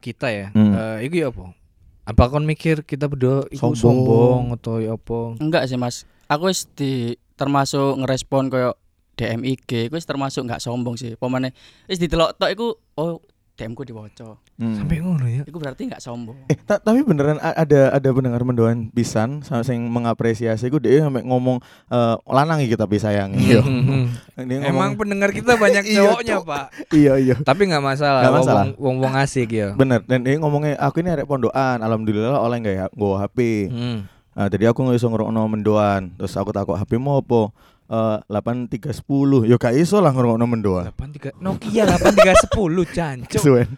kita 0.00 0.26
ya, 0.28 0.46
Hmm. 0.50 0.74
eh, 0.74 1.06
iku 1.06 1.14
ya 1.16 1.28
apa? 1.30 1.54
Apa 2.02 2.22
kon 2.28 2.42
mikir 2.42 2.82
kita 2.82 3.06
berdua 3.06 3.46
iku 3.48 3.70
Sombong. 3.70 3.78
sombong, 3.78 4.42
atau 4.52 4.74
ya 4.78 4.94
apa? 4.94 5.38
Enggak 5.38 5.66
sih 5.66 5.74
mas. 5.74 6.02
Aku 6.26 6.50
wis 6.50 6.66
di 6.68 7.14
termasuk 7.34 7.94
ngerespon 7.96 8.46
koyo 8.46 8.74
DM 9.14 9.42
IG, 9.44 9.86
aku 9.86 9.94
wis 9.94 10.04
termasuk 10.04 10.42
nggak 10.44 10.58
sombong 10.58 10.94
sih. 10.94 11.14
Pemane 11.14 11.54
wis 11.86 11.96
ditelok 11.96 12.34
tok 12.34 12.50
iku 12.50 12.66
oh 12.96 13.22
DM 13.54 13.72
ku 13.72 13.82
diwaca. 13.82 14.34
Hmm. 14.56 14.72
Sampai 14.72 15.04
ngono 15.04 15.28
ya. 15.28 15.44
Iku 15.44 15.60
berarti 15.60 15.84
nggak 15.84 16.00
sombong. 16.00 16.48
Eh, 16.48 16.56
ta- 16.56 16.80
tapi 16.80 17.04
beneran 17.04 17.36
ada 17.36 17.92
ada 17.92 18.08
pendengar 18.08 18.40
mendoan 18.40 18.88
pisan 18.88 19.44
sama 19.44 19.60
sing 19.60 19.84
mengapresiasi 19.84 20.66
gue 20.66 20.80
dia 20.80 21.04
sampai 21.04 21.20
ngomong 21.22 21.60
eh, 21.86 22.16
lanang 22.24 22.64
iki 22.64 22.72
tapi 22.72 22.96
sayangi. 22.96 23.36
Iya. 23.36 23.60
Hmm. 23.76 24.12
Emang 24.36 24.92
ngomong, 24.92 25.00
pendengar 25.00 25.30
kita 25.32 25.56
banyak 25.56 25.84
Iya, 25.92 26.12
cowoknya. 26.12 26.36
Pak. 26.40 26.66
iya 26.90 27.12
iya. 27.16 27.34
Tapi 27.36 27.68
nggak 27.68 27.84
masalah. 27.84 28.20
Nggak 28.24 28.34
masalah. 28.40 28.64
Wong 28.76 28.96
wong 29.00 29.14
asik 29.14 29.48
ya. 29.50 29.72
Bener 29.72 30.00
dan 30.02 30.24
dia 30.24 30.36
ngomongnya 30.36 30.76
aku 30.76 31.00
ini 31.00 31.08
arek 31.10 31.24
pondokan, 31.24 31.80
alhamdulillah 31.80 32.36
oleh 32.36 32.56
nggak 32.58 32.74
ya 32.74 32.86
gue 32.88 33.12
HP. 33.14 33.38
Hmm. 33.68 33.98
Nah, 34.32 34.48
jadi 34.48 34.68
aku 34.68 34.84
nggak 34.84 34.96
iso 34.96 35.08
ngrungokno 35.08 35.42
mendoan. 35.46 36.12
Terus 36.14 36.32
aku 36.32 36.52
takut 36.52 36.76
HP 36.76 36.96
mau 36.96 37.20
apa? 37.20 37.48
Eh 37.86 38.18
8310. 38.26 39.46
Yo 39.46 39.56
gak 39.58 39.74
iso 39.78 40.02
lah 40.02 40.10
ngrungokno 40.10 40.46
mendoan. 40.46 40.90
83 40.90 41.38
Nokia 41.38 41.86
8310 41.86 42.96
jancuk. 42.96 43.30
Kesuwen. 43.38 43.68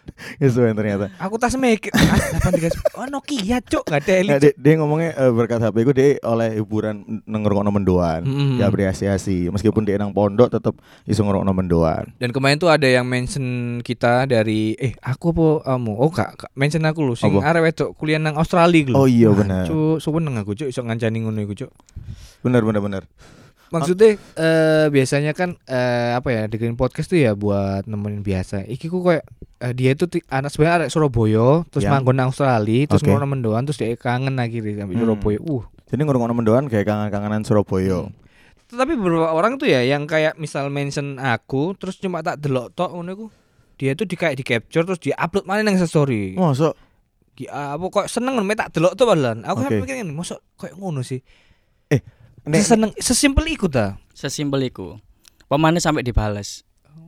Kesuwen 0.41 0.73
ternyata. 0.73 1.13
Aku 1.21 1.37
tas 1.37 1.53
mikir 1.53 1.93
ah, 1.93 2.41
8310. 2.49 2.97
Oh 2.97 3.05
Nokia, 3.05 3.57
Cuk. 3.61 3.85
Enggak 3.85 4.01
ada 4.05 4.13
elit. 4.17 4.31
dia, 4.41 4.51
dia 4.57 4.73
ngomongnya 4.81 5.11
eh, 5.13 5.31
berkat 5.33 5.61
HP 5.61 5.75
gue 5.85 5.95
dia 5.95 6.09
oleh 6.25 6.57
hiburan 6.57 7.21
nang 7.29 7.41
ngrungokno 7.45 7.69
mendoan. 7.69 8.21
Mm. 8.25 8.57
Diapresiasi. 8.57 9.53
Meskipun 9.53 9.85
dia 9.85 10.01
nang 10.01 10.09
pondok 10.09 10.49
tetep 10.49 10.73
iso 11.05 11.21
ngrungokno 11.21 11.53
mendoan. 11.53 12.09
Dan 12.17 12.33
kemarin 12.33 12.57
tuh 12.57 12.73
ada 12.73 12.89
yang 12.89 13.05
mention 13.05 13.79
kita 13.85 14.25
dari 14.25 14.73
eh 14.77 14.97
aku 15.05 15.31
apa 15.33 15.47
kamu? 15.75 15.93
Oh 16.01 16.09
kak, 16.09 16.29
kak, 16.33 16.51
mention 16.57 16.81
aku 16.89 17.05
lu 17.05 17.13
sing 17.13 17.29
arek 17.37 17.61
wedok 17.61 17.89
kuliah 17.93 18.17
nang 18.17 18.35
Australia 18.41 18.89
lho. 18.89 18.97
Oh 18.97 19.07
iya, 19.09 19.29
bener. 19.29 19.69
Cuk, 19.69 20.01
seneng 20.01 20.35
aku 20.41 20.57
cuk 20.57 20.69
iso 20.69 20.81
ngancani 20.81 21.17
ngono 21.21 21.39
iku 21.45 21.53
cuk. 21.65 21.71
Bener 22.41 22.61
bener 22.65 22.81
bener. 22.81 23.03
Maksudnya 23.69 24.17
eh 24.35 24.85
biasanya 24.89 25.31
kan 25.37 25.53
eh 25.69 26.17
apa 26.17 26.29
ya 26.33 26.41
dengerin 26.49 26.73
podcast 26.73 27.09
tuh 27.09 27.21
ya 27.21 27.37
buat 27.37 27.85
nemenin 27.85 28.25
biasa. 28.25 28.65
Iki 28.65 28.89
ku 28.89 29.05
kayak 29.05 29.25
eh, 29.61 29.73
dia 29.77 29.93
itu 29.93 30.09
anak 30.31 30.49
sebenarnya 30.49 30.75
anak 30.85 30.89
Surabaya, 30.89 31.61
terus 31.69 31.85
Ya. 31.85 31.91
manggon 31.93 32.17
nang 32.17 32.33
Australia, 32.33 32.87
terus 32.89 33.03
Oke. 33.05 33.11
ngono 33.11 33.29
mendoan, 33.29 33.67
terus 33.67 33.77
dia 33.77 33.93
kangen 33.93 34.39
lagi 34.39 34.63
sampai 34.63 34.95
Hmm. 34.97 35.03
Surabaya. 35.05 35.39
Uh, 35.43 35.63
Jadi 35.89 36.01
ngurung 36.05 36.25
mendoan 36.33 36.65
kayak 36.69 36.85
kangen-kangenan 36.85 37.45
Surabaya. 37.45 38.09
Tapi 38.69 38.93
beberapa 38.93 39.33
orang 39.33 39.57
tuh 39.57 39.65
ya 39.65 39.81
yang 39.81 40.05
kayak 40.05 40.37
misal 40.37 40.69
mention 40.69 41.17
aku 41.17 41.73
terus 41.73 41.97
cuma 41.97 42.21
tak 42.21 42.37
delok 42.37 42.69
tok 42.77 42.93
ngono 42.93 43.09
iku. 43.13 43.25
Dia 43.81 43.97
tuh 43.97 44.05
di 44.05 44.13
kayak 44.13 44.37
di 44.37 44.45
capture 44.45 44.85
terus 44.85 45.01
dia 45.01 45.17
upload 45.17 45.49
mana 45.49 45.65
nang 45.65 45.77
story. 45.81 46.37
Mosok 46.37 46.77
Ki 47.33 47.47
apa 47.47 47.81
kok 47.89 48.05
seneng 48.11 48.35
ngono 48.37 48.51
tak 48.53 48.75
delok 48.75 48.93
tuh 48.93 49.09
padahal. 49.09 49.41
Aku 49.41 49.57
kan 49.65 49.71
Oke. 49.73 49.81
mikir 49.81 49.95
ngene, 49.97 50.13
mosok 50.13 50.43
kayak 50.59 50.75
ngono 50.77 51.01
sih. 51.01 51.23
Nek 52.49 52.61
Seneng 52.65 52.91
sesimpel 52.97 53.45
iku 53.53 53.69
ta. 53.69 54.01
Sesimpel 54.17 54.65
iku. 54.65 54.97
Pemane 55.45 55.77
sampai 55.77 56.01
dibales. 56.01 56.65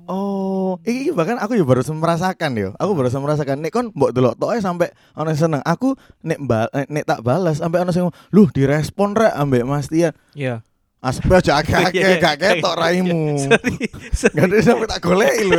Oh, 0.10 0.82
iki 0.82 1.08
iki 1.08 1.12
bahkan 1.14 1.38
aku 1.38 1.56
ya 1.56 1.66
baru 1.66 1.82
merasakan 1.94 2.52
yo. 2.58 2.70
Aku 2.78 2.98
baru 2.98 3.10
merasakan 3.22 3.62
nek 3.62 3.72
kon 3.74 3.94
mbok 3.94 4.12
delok 4.14 4.34
tok 4.38 4.54
ae 4.54 4.60
sampai 4.62 4.90
ono 5.18 5.30
sing 5.34 5.50
seneng. 5.50 5.62
Aku 5.66 5.98
nek 6.26 6.40
bal 6.42 6.68
eh, 6.74 6.86
nek 6.90 7.06
tak 7.06 7.22
balas 7.26 7.62
sampai 7.62 7.86
ono 7.86 7.92
sing 7.94 8.10
lu 8.34 8.50
direspon 8.50 9.18
rek 9.18 9.34
ambek 9.34 9.64
Mas 9.66 9.90
Tian. 9.90 10.14
Iya. 10.38 10.66
Aspe 11.02 11.34
aja 11.34 11.58
akeh-akeh 11.66 11.98
Iya, 11.98 12.10
iya, 12.14 12.22
gak 12.22 12.38
ketok 12.38 12.78
raimu. 12.78 13.34
Sorry. 13.50 13.90
sorry. 14.14 14.38
Gak 14.38 14.46
ada 14.54 14.58
sampai 14.62 14.88
tak 14.90 15.02
goleki 15.02 15.44
lho. 15.50 15.58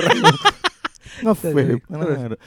Ngevape. 1.20 1.84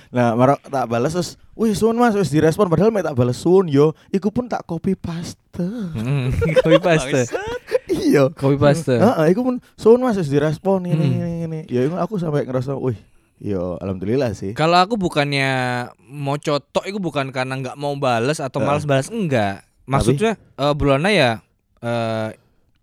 Nah, 0.09 0.33
marok 0.33 0.59
tak 0.65 0.89
balas 0.89 1.13
terus, 1.13 1.37
"Wih, 1.53 1.77
suun 1.77 1.93
Mas, 1.93 2.17
wis 2.17 2.33
direspon 2.33 2.65
padahal 2.65 2.89
mek 2.89 3.05
tak 3.05 3.13
balas 3.13 3.37
suun 3.37 3.69
yo." 3.69 3.93
Iku 4.09 4.33
pun 4.33 4.49
tak 4.49 4.65
copy 4.65 4.97
paste. 4.97 5.37
Hmm, 5.93 6.33
copy 6.65 6.81
paste. 6.81 7.29
iya. 7.87 8.33
Copy 8.33 8.57
paste. 8.57 8.97
Heeh, 8.97 9.25
iku 9.29 9.45
pun 9.45 9.55
suun 9.75 10.01
Mas 10.01 10.17
wis 10.17 10.27
direspon 10.27 10.83
ini 10.83 11.05
Hmm. 11.05 11.21
ini 11.21 11.31
ini. 11.45 11.59
Ya 11.69 11.85
aku 11.95 12.17
sampai 12.17 12.43
ngerasa, 12.43 12.73
"Wih, 12.73 12.97
yo 13.37 13.77
alhamdulillah 13.77 14.33
sih." 14.33 14.57
Kalau 14.57 14.81
aku 14.81 14.97
bukannya 14.97 15.49
mau 16.01 16.35
cotok 16.35 16.89
itu 16.89 16.97
bukan 16.97 17.29
karena 17.29 17.53
nggak 17.55 17.77
mau 17.77 17.93
bales 17.95 18.41
atau 18.41 18.59
Heeh. 18.59 18.67
malas 18.67 18.83
balas 18.83 19.07
enggak. 19.07 19.61
Maksudnya 19.85 20.33
eh 20.57 20.73
bulannya 20.73 21.11
ya 21.13 21.31
eh 21.85 22.29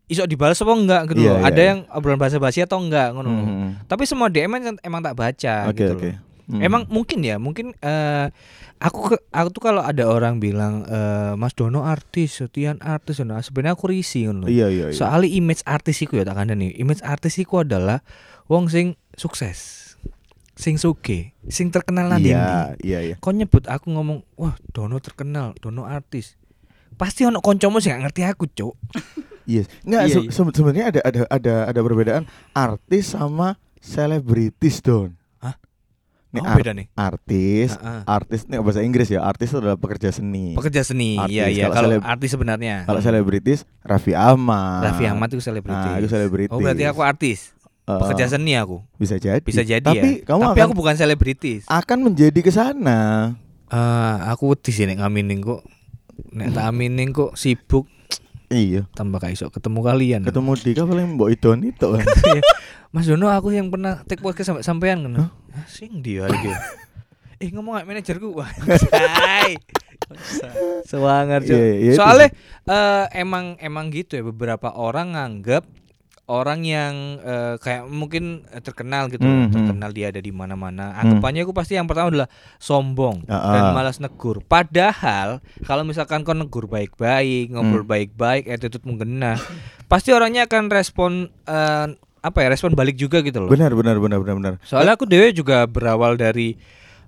iso 0.04 0.24
dibales 0.24 0.56
apa 0.56 0.72
enggak 0.72 1.02
gitu 1.08 1.20
Iya, 1.20 1.28
loh. 1.28 1.38
iya, 1.38 1.46
Ada 1.46 1.56
iya. 1.56 1.68
yang 1.68 1.78
obrolan 1.88 2.18
bahasa 2.18 2.36
basi 2.36 2.58
atau 2.58 2.78
enggak 2.78 3.12
ngono. 3.12 3.28
loh. 3.28 3.44
Hmm. 3.44 3.70
Tapi 3.84 4.02
semua 4.04 4.28
DM 4.28 4.50
emang, 4.50 4.76
emang 4.80 5.00
tak 5.00 5.14
baca 5.14 5.54
Oke, 5.66 5.78
gitu 5.78 5.94
oke. 5.94 6.08
loh. 6.08 6.16
Hmm. 6.42 6.60
Emang 6.60 6.82
mungkin 6.86 7.22
ya, 7.22 7.38
mungkin 7.38 7.70
eh 7.78 8.26
aku 8.76 9.14
ke- 9.14 9.22
aku 9.30 9.48
tuh 9.50 9.62
kalau 9.62 9.80
ada 9.80 10.04
orang 10.04 10.36
bilang 10.36 10.82
eh 10.84 11.32
Mas 11.32 11.54
Dono 11.54 11.86
artis, 11.86 12.34
Setian 12.36 12.76
artis, 12.78 13.22
nah, 13.22 13.38
sebenarnya 13.38 13.72
aku 13.72 13.88
risih 13.88 14.28
ngono. 14.28 14.50
Iya, 14.50 14.68
iya, 14.68 14.86
iya. 14.90 14.94
Soalnya 14.94 15.30
image 15.30 15.62
artis 15.64 16.02
iku 16.02 16.18
ya 16.18 16.26
tak 16.26 16.44
nih. 16.44 16.74
Image 16.76 17.00
artis 17.00 17.38
iku 17.38 17.62
adalah 17.62 18.02
wong 18.46 18.66
sing 18.68 18.98
sukses. 19.14 19.80
Sing 20.52 20.76
suge, 20.76 21.32
sing 21.48 21.72
terkenal 21.72 22.10
nanti. 22.10 22.28
Iya, 22.28 22.76
iya, 22.84 22.98
iya. 23.02 23.14
Kau 23.16 23.32
nyebut 23.32 23.64
aku 23.64 23.88
ngomong, 23.88 24.20
"Wah, 24.36 24.52
Dono 24.68 25.00
terkenal, 25.00 25.56
Dono 25.56 25.88
artis." 25.88 26.36
Pasti 26.92 27.24
ono 27.24 27.40
koncomu 27.40 27.80
sing 27.80 27.96
gak 27.96 28.02
ngerti 28.04 28.22
aku, 28.28 28.44
Cuk. 28.46 28.74
Iya. 29.44 29.62
Enggak, 29.82 30.02
Iya, 30.02 30.12
se- 30.12 30.22
iya. 30.22 30.30
se- 30.30 30.54
sebenarnya 30.54 30.84
ada 30.88 31.00
ada 31.02 31.20
ada 31.28 31.54
ada 31.68 31.80
perbedaan 31.80 32.22
artis 32.52 33.10
sama 33.10 33.56
selebritis, 33.78 34.80
Don. 34.80 35.14
Hah? 35.38 35.54
Nih, 36.30 36.40
Oh, 36.40 36.54
beda 36.54 36.72
nih. 36.72 36.86
artis, 36.92 37.74
Heeh. 37.74 38.00
artis 38.04 38.40
nih 38.44 38.58
bahasa 38.58 38.80
Inggris 38.80 39.06
ya. 39.06 39.20
Artis 39.20 39.48
itu 39.48 39.58
adalah 39.58 39.76
pekerja 39.76 40.08
seni. 40.10 40.52
Pekerja 40.52 40.82
seni, 40.82 41.16
Artis, 41.16 41.30
iya 41.30 41.44
iya. 41.46 41.64
kalau 41.64 41.74
Kalau 41.74 41.88
seleb- 41.92 42.06
artis 42.06 42.30
sebenarnya. 42.30 42.76
Kalau 42.82 42.98
Hmm. 42.98 43.06
selebritis 43.06 43.58
Raffi 43.80 44.12
Ahmad. 44.12 44.80
Raffi 44.82 45.04
Ahmad 45.04 45.28
itu 45.28 45.40
selebritis. 45.40 45.86
Nah, 45.86 45.98
itu 45.98 46.08
selebritis. 46.08 46.50
Oh, 46.50 46.58
berarti 46.58 46.84
aku 46.84 47.00
artis. 47.00 47.52
Eh, 47.82 47.98
Pekerja 47.98 48.24
seni 48.28 48.54
aku. 48.54 48.78
bisa 48.94 49.18
jadi. 49.18 49.42
Bisa 49.42 49.60
jadi 49.60 49.82
Tapi 49.82 50.22
ya. 50.22 50.24
kamu 50.24 50.40
Tapi 50.40 50.54
akan, 50.54 50.64
aku 50.64 50.74
bukan 50.74 50.94
selebritis. 50.94 51.66
akan 51.66 51.98
menjadi 52.00 52.40
ke 52.40 52.48
sana. 52.48 53.34
Eh, 53.66 54.16
aku 54.24 54.52
wedi 54.52 54.70
sih 54.70 54.84
nek 54.84 54.98
ngaminin 54.98 55.40
kok. 55.40 55.66
Nek 56.30 56.52
tak 56.52 56.64
aminin 56.64 57.10
kok 57.10 57.34
sibuk 57.34 57.84
Iya. 58.52 58.84
tambah 58.92 59.16
gak 59.18 59.32
iso 59.32 59.48
ketemu 59.48 59.80
kalian. 59.80 60.20
Ketemu 60.28 60.50
Dika 60.60 60.82
paling 60.84 61.16
mbok 61.16 61.28
idon 61.32 61.64
itu 61.64 61.86
kan. 61.88 62.04
Mas 62.94 63.08
Dono 63.08 63.32
aku 63.32 63.56
yang 63.56 63.72
pernah 63.72 64.04
take 64.04 64.20
podcast 64.20 64.52
sampai 64.52 64.64
sampean 64.64 65.08
kan. 65.08 65.32
Ah, 65.56 65.64
Sing 65.64 66.04
dia 66.04 66.28
lagi. 66.28 66.52
eh 67.42 67.48
ngomong 67.48 67.80
gak 67.80 67.88
manajerku. 67.88 68.28
Wah, 68.36 68.52
anjay. 68.52 69.56
Sewangar 70.84 71.40
cuy. 71.40 71.56
Iya, 71.56 71.64
iya, 71.72 71.92
itu 71.92 71.98
Soalnya 71.98 72.28
eh, 72.68 73.04
emang 73.16 73.56
emang 73.64 73.88
gitu 73.88 74.20
ya 74.20 74.22
beberapa 74.28 74.68
orang 74.76 75.16
nganggap 75.16 75.64
orang 76.24 76.62
yang 76.62 77.18
eh, 77.18 77.54
kayak 77.58 77.86
mungkin 77.86 78.42
terkenal 78.60 79.06
gitu, 79.06 79.22
Hmm, 79.22 79.46
hmm. 79.46 79.52
terkenal 79.52 79.90
dia 79.90 80.08
ada 80.08 80.18
di 80.18 80.30
mana-mana. 80.30 80.94
Anggapannya 80.94 81.42
aku 81.42 81.50
pasti 81.52 81.74
yang 81.74 81.90
pertama 81.90 82.08
adalah 82.08 82.28
sombong 82.56 83.26
Ah, 83.26 83.52
dan 83.52 83.62
ah. 83.68 83.72
malas 83.74 83.98
negur. 83.98 84.40
Padahal 84.42 85.42
kalau 85.62 85.82
misalkan 85.82 86.22
kau 86.22 86.32
negur 86.32 86.66
baik-baik, 86.66 87.50
ngobrol 87.50 87.82
Hmm. 87.82 87.90
baik-baik, 87.90 88.46
attitude 88.46 88.86
menggena, 88.86 89.34
pasti 89.86 90.14
orangnya 90.14 90.46
akan 90.46 90.70
respon 90.70 91.10
eh, 91.44 91.86
apa 92.22 92.38
ya? 92.38 92.48
Respon 92.48 92.78
balik 92.78 92.94
juga 92.94 93.18
gitu 93.20 93.42
loh. 93.42 93.50
Benar, 93.50 93.74
benar, 93.74 93.98
benar, 93.98 94.22
benar, 94.22 94.34
benar. 94.38 94.54
Soalnya 94.62 94.94
aku 94.94 95.10
dewe 95.10 95.34
juga 95.34 95.66
berawal 95.66 96.14
dari 96.14 96.54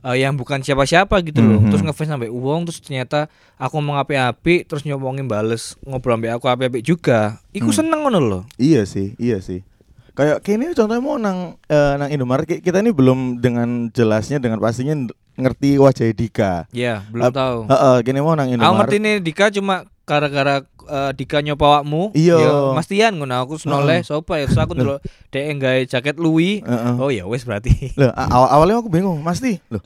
eh, 0.04 0.16
yang 0.18 0.34
bukan 0.34 0.60
siapa-siapa 0.60 1.18
gitu 1.22 1.40
loh. 1.40 1.58
Mhm. 1.58 1.68
Terus 1.68 1.82
ngefans 1.82 2.10
sampai 2.10 2.28
uang 2.28 2.60
terus 2.64 2.78
ternyata 2.78 3.26
aku 3.54 3.78
ngomong 3.78 3.96
api-api 3.98 4.62
terus 4.62 4.84
nyomongin 4.84 5.24
bales 5.24 5.80
ngobrol 5.80 6.14
sampai 6.14 6.30
aku 6.30 6.46
api-api 6.46 6.80
juga. 6.80 7.40
Iku 7.50 7.68
Hmm. 7.68 7.78
seneng 7.78 8.00
ngono 8.02 8.18
loh. 8.18 8.42
Iya 8.54 8.84
sih, 8.84 9.16
iya 9.16 9.40
sih. 9.40 9.64
Kayak 10.12 10.40
kini 10.40 10.70
contohnya 10.70 11.00
mau 11.00 11.16
nang 11.16 11.58
eh, 11.64 11.94
nang 11.96 12.06
Indomaret 12.06 12.44
ki- 12.44 12.60
kita 12.60 12.78
ini 12.78 12.90
belum 12.90 13.18
dengan 13.36 13.90
jelasnya 13.90 14.38
dengan 14.38 14.58
pastinya 14.58 14.94
ngerti 15.34 15.74
wajah 15.76 16.06
Dika. 16.08 16.70
Iya, 16.70 17.02
belum 17.08 17.24
Ap- 17.24 17.34
tahu. 17.34 17.58
Heeh, 17.66 17.96
kini 18.02 18.20
mau 18.20 18.32
nang 18.32 18.46
Aku 18.46 18.54
Indomaret. 18.54 18.78
ngerti 18.78 18.96
nih 19.00 19.14
Dika 19.18 19.50
cuma 19.50 19.76
gara-gara 20.04 20.62
eh, 20.84 21.10
Dika 21.12 21.42
nyopa 21.42 21.66
awakmu. 21.66 22.14
Iya. 22.14 22.38
Ya, 22.38 22.50
Mas 22.70 22.86
Tian 22.86 23.16
ngono 23.16 23.34
aku 23.34 23.58
senoleh 23.58 24.06
sopo 24.06 24.38
ya. 24.38 24.46
Terus 24.46 24.60
aku 24.60 24.76
dulu 24.76 25.02
dhek 25.34 25.44
nggawe 25.50 25.80
jaket 25.84 26.14
Louis. 26.14 26.62
Heeh. 26.62 26.94
Oh 26.94 27.10
ya 27.10 27.26
wes 27.26 27.42
berarti. 27.42 27.90
Awal 27.98 28.48
awalnya 28.52 28.78
aku 28.78 28.92
bingung, 28.92 29.18
Mas 29.18 29.42
Ti. 29.42 29.58
Loh, 29.66 29.82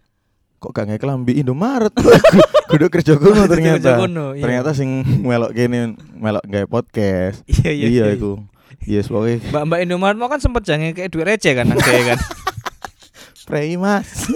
kok 0.58 0.70
gak 0.70 0.86
nge 0.86 0.98
kelambi 0.98 1.38
Indomaret? 1.38 1.94
Kudu 2.70 2.90
kerja 2.90 3.14
kono 3.14 3.46
ternyata. 3.46 3.96
Iya. 3.96 4.42
Ternyata 4.42 4.70
sing 4.74 4.90
melok 5.22 5.54
gini, 5.54 5.94
melok 6.12 6.44
gawe 6.44 6.66
podcast. 6.68 7.40
Iya 7.62 7.70
iya. 7.72 7.86
Iya 7.88 8.04
iku. 8.14 8.42
Yes, 8.84 9.06
pokoknya 9.06 9.42
Mbak-mbak 9.50 9.78
Indomaret 9.82 10.16
mau 10.16 10.28
kan 10.28 10.38
sempet 10.38 10.62
jange 10.62 10.92
kayak 10.92 11.10
duit 11.10 11.26
receh 11.26 11.52
kan 11.52 11.66
nang 11.66 11.78
kan. 11.78 12.18
prei 13.48 13.80
Mas. 13.80 14.28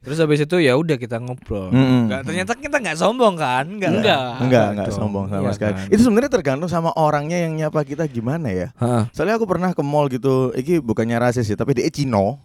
Terus 0.00 0.16
habis 0.16 0.40
itu 0.40 0.56
ya 0.58 0.74
udah 0.74 0.96
kita 0.96 1.20
ngobrol. 1.20 1.68
Mm-mm. 1.70 2.08
Nggak, 2.08 2.20
ternyata 2.24 2.52
kita 2.56 2.76
nggak 2.80 2.96
sombong 2.96 3.36
kan? 3.36 3.68
Enggak. 3.68 3.92
Enggak. 4.00 4.32
Enggak, 4.40 4.66
enggak 4.72 4.86
dong. 4.88 4.96
sombong 4.96 5.24
sama 5.28 5.44
Iya 5.44 5.52
sekali. 5.52 5.72
kan? 5.76 5.92
Itu 5.92 6.00
sebenarnya 6.02 6.30
tergantung 6.32 6.70
sama 6.72 6.90
orangnya 6.96 7.38
yang 7.38 7.52
nyapa 7.54 7.84
kita 7.84 8.08
gimana 8.08 8.48
ya. 8.48 8.72
Heeh. 8.80 9.02
Soalnya 9.12 9.36
aku 9.36 9.44
pernah 9.44 9.70
ke 9.70 9.82
mall 9.84 10.08
gitu, 10.08 10.56
iki 10.56 10.80
bukannya 10.80 11.20
rasis 11.20 11.46
ya, 11.46 11.54
tapi 11.54 11.76
dia 11.76 11.86
Cino. 11.92 12.40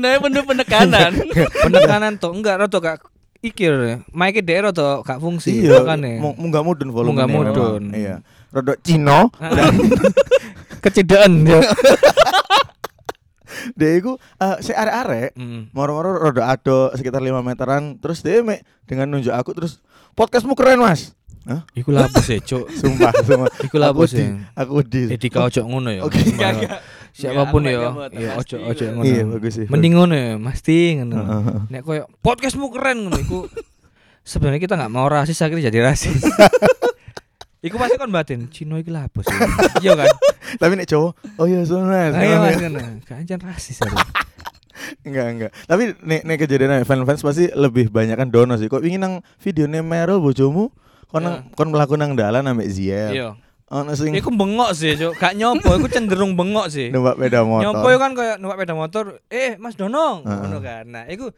Cina 0.00 0.16
penuh 0.16 0.44
penekanan. 0.48 1.12
Penekanan 1.68 2.12
tuh 2.16 2.32
enggak 2.32 2.56
rada 2.64 2.78
gak 2.80 3.04
ikir. 3.44 4.00
Mic 4.16 4.40
dhek 4.40 4.72
rada 4.72 5.04
gak 5.04 5.20
fungsi 5.20 5.68
iya, 5.68 5.84
makane. 5.84 6.16
mau 6.16 6.32
munggah 6.32 6.64
mudun 6.64 6.88
volume. 6.88 7.12
Munggah 7.12 7.28
mudun. 7.28 7.82
Iya. 7.92 8.24
Rodok 8.48 8.80
Cino, 8.80 9.28
Kecidaan 10.84 11.44
dia. 11.44 11.60
dia 13.76 13.92
iku 13.92 14.16
eh 14.40 14.56
si 14.64 14.72
arek-arek 14.72 15.36
Hmm. 15.36 15.68
moro-moro 15.76 16.16
roda 16.16 16.48
ado 16.48 16.88
sekitar 16.96 17.20
5 17.20 17.44
meteran 17.44 18.00
terus 18.00 18.24
dia 18.24 18.40
mek 18.40 18.64
dengan 18.88 19.04
nunjuk 19.12 19.36
aku 19.36 19.52
terus 19.52 19.84
podcastmu 20.16 20.56
keren 20.56 20.80
mas 20.80 21.12
Hah? 21.48 21.64
Iku 21.72 21.90
lapus 21.94 22.26
ya, 22.28 22.38
Cuk. 22.44 22.68
sumpah 22.80 23.12
sumpah 23.24 23.48
Iku 23.64 23.76
lapus 23.80 24.12
di, 24.12 24.24
ya. 24.24 24.52
aku 24.52 24.84
di 24.84 25.08
Eh 25.08 25.16
di 25.16 25.28
kau 25.32 25.48
ojo 25.48 25.60
ngono 25.64 25.88
ya. 25.88 26.04
Oke. 26.04 26.20
Siapa 27.16 27.48
pun 27.48 27.64
ya. 27.64 27.72
Iya, 27.72 27.88
mau 27.90 28.42
ojo 28.44 28.56
pasti. 28.56 28.56
ojo 28.60 28.84
ngono. 28.92 29.04
iya 29.08 29.22
bagus 29.24 29.52
sih 29.56 29.66
Mending 29.72 29.92
ngono 29.96 30.14
ya, 30.14 30.32
mesti 30.36 30.78
ngono. 31.00 31.16
Nek 31.72 31.82
koyo 31.84 32.04
podcastmu 32.20 32.68
keren 32.68 33.08
ngono 33.08 33.16
iku. 33.16 33.48
Sebenarnya 34.20 34.60
kita 34.60 34.76
nggak 34.76 34.92
mau 34.92 35.08
rasis 35.08 35.40
akhirnya 35.40 35.72
jadi 35.72 35.80
rasis. 35.80 36.20
Iku 37.60 37.76
pasti 37.76 38.00
kan 38.00 38.08
batin, 38.08 38.48
Cino 38.48 38.80
iki 38.80 38.88
lapus 38.88 39.28
ya. 39.28 39.36
Iya 39.84 39.92
kan? 39.92 40.08
tapi 40.56 40.72
nek 40.74 40.88
cowok 40.90 41.12
oh 41.38 41.46
iya 41.46 41.62
so 41.62 41.78
mas 41.84 42.16
Ayo 42.16 42.42
mas 42.42 42.56
iya. 42.58 42.68
ngono. 42.72 42.80
Kancan 43.06 43.40
rasis 43.44 43.78
enggak 45.06 45.26
enggak 45.36 45.50
tapi 45.68 45.92
nek 46.02 46.24
nek 46.24 46.36
kejadian 46.40 46.82
fans-fans 46.88 47.22
pasti 47.22 47.52
lebih 47.52 47.92
banyak 47.92 48.16
kan 48.16 48.32
dono 48.32 48.56
sih 48.56 48.66
kok 48.66 48.82
ingin 48.82 49.00
nang 49.04 49.14
videonya 49.38 49.84
Meryl 49.84 50.18
bojomu 50.18 50.72
kon 51.10 51.20
nang 51.26 51.36
kon 51.52 51.68
melakukan 51.74 52.00
nang 52.00 52.12
dalan 52.14 52.46
ambek 52.46 52.70
Ziel 52.70 53.10
Iya. 53.12 53.28
ono 53.70 53.94
sing 53.94 54.10
Iku 54.14 54.34
bengok 54.34 54.70
sih, 54.74 54.98
Cuk. 54.98 55.14
Gak 55.14 55.38
nyopo, 55.38 55.78
iku 55.78 55.86
cenderung 55.86 56.34
bengok 56.34 56.66
sih. 56.70 56.90
numpak 56.90 57.14
sepeda 57.18 57.46
motor 57.46 57.62
Nyopo 57.70 57.86
iku 57.86 58.00
kan 58.02 58.12
kayak 58.18 58.36
numpak 58.38 58.56
sepeda 58.58 58.74
motor, 58.74 59.04
eh 59.30 59.54
Mas 59.58 59.78
Dono, 59.78 60.22
Heeh. 60.22 60.38
ngono 60.42 60.58
kan. 60.58 60.84
Nah, 60.90 61.04
iku 61.06 61.30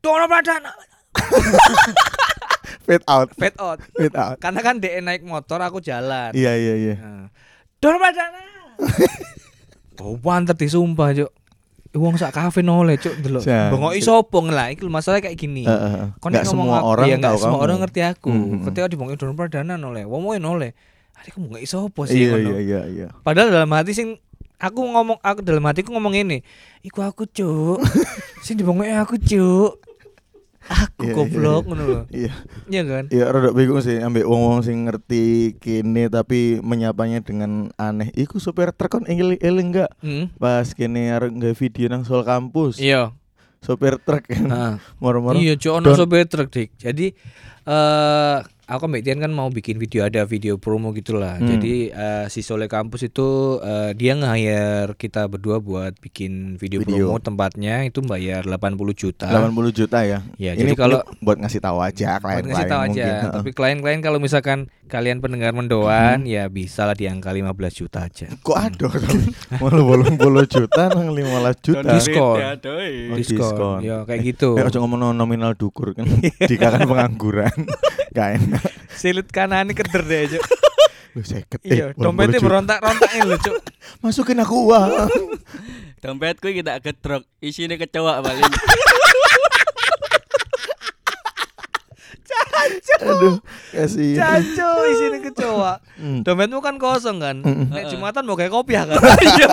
Dono 0.00 0.24
Pradana. 0.28 0.72
Fade 2.88 3.04
out, 3.04 3.28
fade 3.36 3.56
out. 3.60 3.80
fade 3.92 4.16
out. 4.16 4.36
Karena 4.40 4.60
kan 4.64 4.80
dia 4.80 5.00
naik 5.00 5.20
motor, 5.20 5.60
aku 5.60 5.80
jalan. 5.80 6.32
Iya 6.32 6.52
iya 6.56 6.74
iya. 6.76 6.94
Nah. 6.96 7.28
Dor 7.80 8.00
Pradana. 8.00 8.40
oh, 10.00 10.16
panter 10.16 10.56
disumpah, 10.56 11.12
Cuk. 11.12 11.30
Wong 11.98 12.14
sak 12.14 12.30
kafe 12.30 12.62
noleh, 12.62 12.96
Cuk, 12.96 13.18
delok. 13.18 13.42
Bengoki 13.44 14.00
sapa 14.00 14.38
lah 14.46 14.70
iki 14.70 14.86
masalah 14.86 15.18
kayak 15.18 15.34
gini. 15.34 15.66
Heeh, 15.66 15.90
heeh. 15.92 16.08
Kon 16.18 16.30
ngomong 16.30 16.46
semua 16.46 16.78
aku- 16.78 16.88
orang 16.88 17.06
iya, 17.06 17.16
tahu 17.16 17.22
nggak 17.26 17.34
semua 17.36 17.52
kamu. 17.52 17.64
orang 17.66 17.78
ngerti 17.82 18.00
aku. 18.02 18.30
Mhm. 18.30 18.62
Ketika 18.64 18.86
dibongi 18.86 19.14
Don 19.14 19.34
Pradana 19.34 19.74
noleh, 19.74 20.06
wong 20.06 20.20
mau 20.22 20.34
noleh. 20.34 20.72
Ada 21.12 21.34
kamu 21.34 21.44
nggak 21.50 21.62
iso 21.62 21.78
apa 21.84 22.00
sih 22.06 22.16
Iya 22.16 22.30
ngono. 22.32 22.48
iya 22.48 22.58
iya 22.60 22.80
iya. 22.86 23.06
Padahal 23.20 23.50
dalam 23.50 23.70
hati 23.70 23.90
sing 23.90 24.14
aku 24.56 24.80
ngomong 24.80 25.18
aku 25.18 25.42
dalam 25.42 25.66
hatiku 25.66 25.90
ngomong 25.90 26.14
ini, 26.14 26.46
iku 26.80 27.02
aku 27.02 27.26
cuk. 27.26 27.82
sing 28.46 28.54
dibongoki 28.54 28.94
aku 28.94 29.18
cuk. 29.18 29.72
Aku 30.68 31.00
Iya, 31.00 31.08
iya, 31.08 31.14
goblok 31.16 31.62
iya. 31.64 31.68
ngono 31.68 31.82
lho. 31.88 32.02
Iya. 32.12 32.32
Iya 32.68 32.82
kan? 32.84 33.04
Iya 33.08 33.24
rada 33.32 33.50
bingung 33.56 33.80
sih 33.80 33.96
ambek 34.04 34.28
wong-wong 34.28 34.60
sing 34.60 34.84
ngerti 34.84 35.56
kene 35.56 36.12
tapi 36.12 36.60
menyapanya 36.60 37.24
dengan 37.24 37.72
aneh. 37.80 38.12
Iku 38.12 38.36
supir 38.36 38.76
truk 38.76 39.00
kon 39.00 39.04
eling 39.08 39.40
eling 39.40 39.72
enggak? 39.72 39.90
Hmm. 40.04 40.28
Pas 40.36 40.68
kene 40.76 41.08
arep 41.08 41.32
nggawe 41.32 41.54
video 41.56 41.88
nang 41.88 42.04
Sol 42.04 42.20
kampus. 42.22 42.76
Iya. 42.76 43.16
Sopir 43.64 43.96
truk 43.98 44.28
kan. 44.28 44.44
Heeh. 44.46 44.74
Moro-moro. 45.02 45.34
Iya, 45.40 45.56
cuk 45.58 45.72
ono 45.82 45.96
sopir 45.96 46.28
truk 46.28 46.52
dik. 46.52 46.76
Jadi 46.78 47.10
eh 47.68 48.38
aku 48.68 48.84
Mbak 48.84 49.02
Tian 49.02 49.18
kan 49.18 49.32
mau 49.32 49.48
bikin 49.48 49.80
video 49.80 50.04
ada 50.04 50.28
video 50.28 50.60
promo 50.60 50.92
gitulah. 50.92 51.40
Hmm. 51.40 51.48
Jadi 51.56 51.88
eh, 51.88 52.24
si 52.28 52.44
Sole 52.44 52.68
Kampus 52.68 53.08
itu 53.08 53.58
eh, 53.58 53.96
dia 53.96 54.12
nge-hire 54.12 54.92
kita 54.94 55.24
berdua 55.26 55.58
buat 55.58 55.96
bikin 55.98 56.60
video, 56.60 56.84
Video. 56.84 57.08
promo 57.08 57.16
tempatnya 57.18 57.88
itu 57.88 58.04
bayar 58.04 58.44
80 58.44 58.76
juta. 58.92 59.26
80 59.26 59.72
juta 59.72 60.04
ya. 60.04 60.20
Ya, 60.36 60.52
ini 60.52 60.68
jadi 60.68 60.72
kalau- 60.76 61.02
buat 61.24 61.40
ngasih 61.40 61.64
tahu 61.64 61.80
aja 61.80 62.20
Buat 62.20 62.44
klien-klien 62.44 62.52
ngasih 62.52 62.68
tahu 62.68 62.82
aja. 62.84 62.92
mungkin. 62.92 63.32
Tapi 63.40 63.50
klien-klien 63.56 64.00
kalau 64.04 64.18
misalkan 64.20 64.58
kalian 64.88 65.20
pendengar 65.20 65.52
mendoan 65.52 66.24
ya 66.24 66.48
bisa 66.48 66.84
lah 66.84 66.96
di 66.96 67.08
angka 67.08 67.32
15 67.32 67.72
juta 67.72 68.04
aja. 68.04 68.28
Kok 68.40 68.56
ada 68.56 68.88
Malu 69.60 69.82
bolong 69.84 70.16
puluh 70.20 70.44
juta 70.44 70.92
nang 70.92 71.12
15 71.12 71.64
juta. 71.64 71.88
Diskon. 71.96 72.36
Oh, 72.36 73.16
Diskon. 73.16 73.36
diskon. 73.40 73.78
Ya 73.80 74.04
kayak 74.04 74.20
gitu. 74.24 74.56
Eh, 74.60 74.64
ngomong 74.68 75.16
nominal 75.16 75.56
dukur 75.56 75.96
kan. 75.96 76.04
Dika 76.50 76.68
kan 76.68 76.84
pengangguran. 76.84 77.52
Gak 78.16 78.40
enak. 78.40 78.57
Silit 78.98 79.28
kanan 79.30 79.70
keder 79.72 80.02
deh, 80.02 80.36
Cuk. 80.36 80.42
Lu 81.16 81.22
seket. 81.24 81.60
Iya, 81.64 81.94
eh, 81.94 81.98
80 81.98 82.04
dompetnya 82.04 82.38
juta. 82.38 82.46
berontak-rontakin 82.46 83.22
loh, 83.26 83.38
Cuk. 83.38 83.56
Masukin 84.02 84.38
aku 84.42 84.56
uang. 84.70 84.90
Dompetku 86.02 86.50
kita 86.54 86.78
getrok, 86.78 87.26
isinya 87.42 87.74
kecoa 87.74 88.22
paling. 88.22 88.52
Aduh, 92.98 93.38
kasih. 93.70 94.18
Caco 94.18 94.70
isinya 94.90 95.18
kecoa. 95.22 95.72
Hmm. 95.98 96.20
Dompetmu 96.26 96.58
kan 96.58 96.76
kosong 96.76 97.18
kan. 97.22 97.40
Nek 97.42 97.90
Jumatan 97.90 98.26
mau 98.26 98.34
kayak 98.38 98.52
kopiah 98.52 98.84
kan. 98.84 98.98
Iya. 98.98 99.48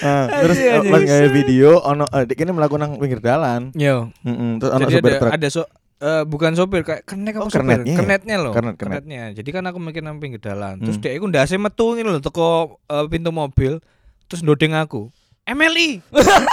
Ah, 0.00 0.26
terus 0.38 0.56
eh, 0.56 0.80
pas 0.82 1.00
nge 1.00 1.28
video 1.30 1.78
ono 1.78 2.04
eh, 2.06 2.24
dik 2.24 2.38
ini 2.38 2.50
melakukan 2.50 2.80
nang 2.80 2.92
pinggir 2.96 3.18
dalan. 3.18 3.68
Yo. 3.72 4.08
Heeh, 4.20 4.50
terus 4.56 4.70
ono 4.70 4.86
sopir 4.86 5.00
ada 5.06 5.18
truk. 5.18 5.32
ada 5.32 5.48
so, 5.48 5.62
eh, 5.98 6.22
bukan 6.24 6.52
sopir 6.54 6.80
kayak 6.82 7.02
kenek 7.04 7.34
apa 7.34 7.42
Oh, 7.42 7.46
sopir? 7.46 7.60
kernetnya 7.60 7.86
ya? 7.86 7.98
Kernetnya 7.98 8.36
loh. 8.38 8.52
Kernet, 8.52 8.74
kernet. 8.74 9.02
Kernetnya. 9.02 9.22
Jadi 9.32 9.48
kan 9.50 9.62
aku 9.64 9.78
mikir 9.78 10.00
nang 10.00 10.16
pinggir 10.16 10.38
dalan. 10.38 10.78
Terus 10.78 10.96
Hmm. 10.96 11.02
dia 11.02 11.12
iku 11.12 11.26
ndase 11.26 11.54
metu 11.54 11.92
ngene 11.92 12.10
lho 12.10 12.20
teko 12.20 12.48
eh, 12.82 13.06
pintu 13.06 13.28
mobil. 13.30 13.78
Terus 14.24 14.40
ndodeng 14.40 14.72
aku. 14.72 15.12
MLI, 15.42 15.98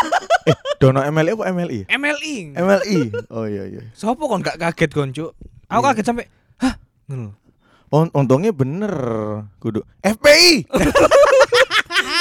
Dono 0.80 1.06
MLI 1.06 1.32
apa 1.32 1.46
MLI? 1.48 1.80
MLI. 1.88 2.36
MLI. 2.56 3.00
Oh 3.30 3.46
iya 3.46 3.64
iya. 3.68 3.82
Sopo 3.92 4.26
kon 4.26 4.42
gak 4.42 4.58
kaget 4.58 4.90
kon, 4.90 5.12
Cuk? 5.12 5.38
Aku 5.68 5.80
Iya. 5.80 5.88
kaget 5.92 6.06
sampai 6.08 6.26
hah, 6.58 6.74
ngono. 7.06 7.38
Untungnya 7.88 8.50
bener 8.50 8.90
kudu 9.58 9.86
FPI. 10.02 10.66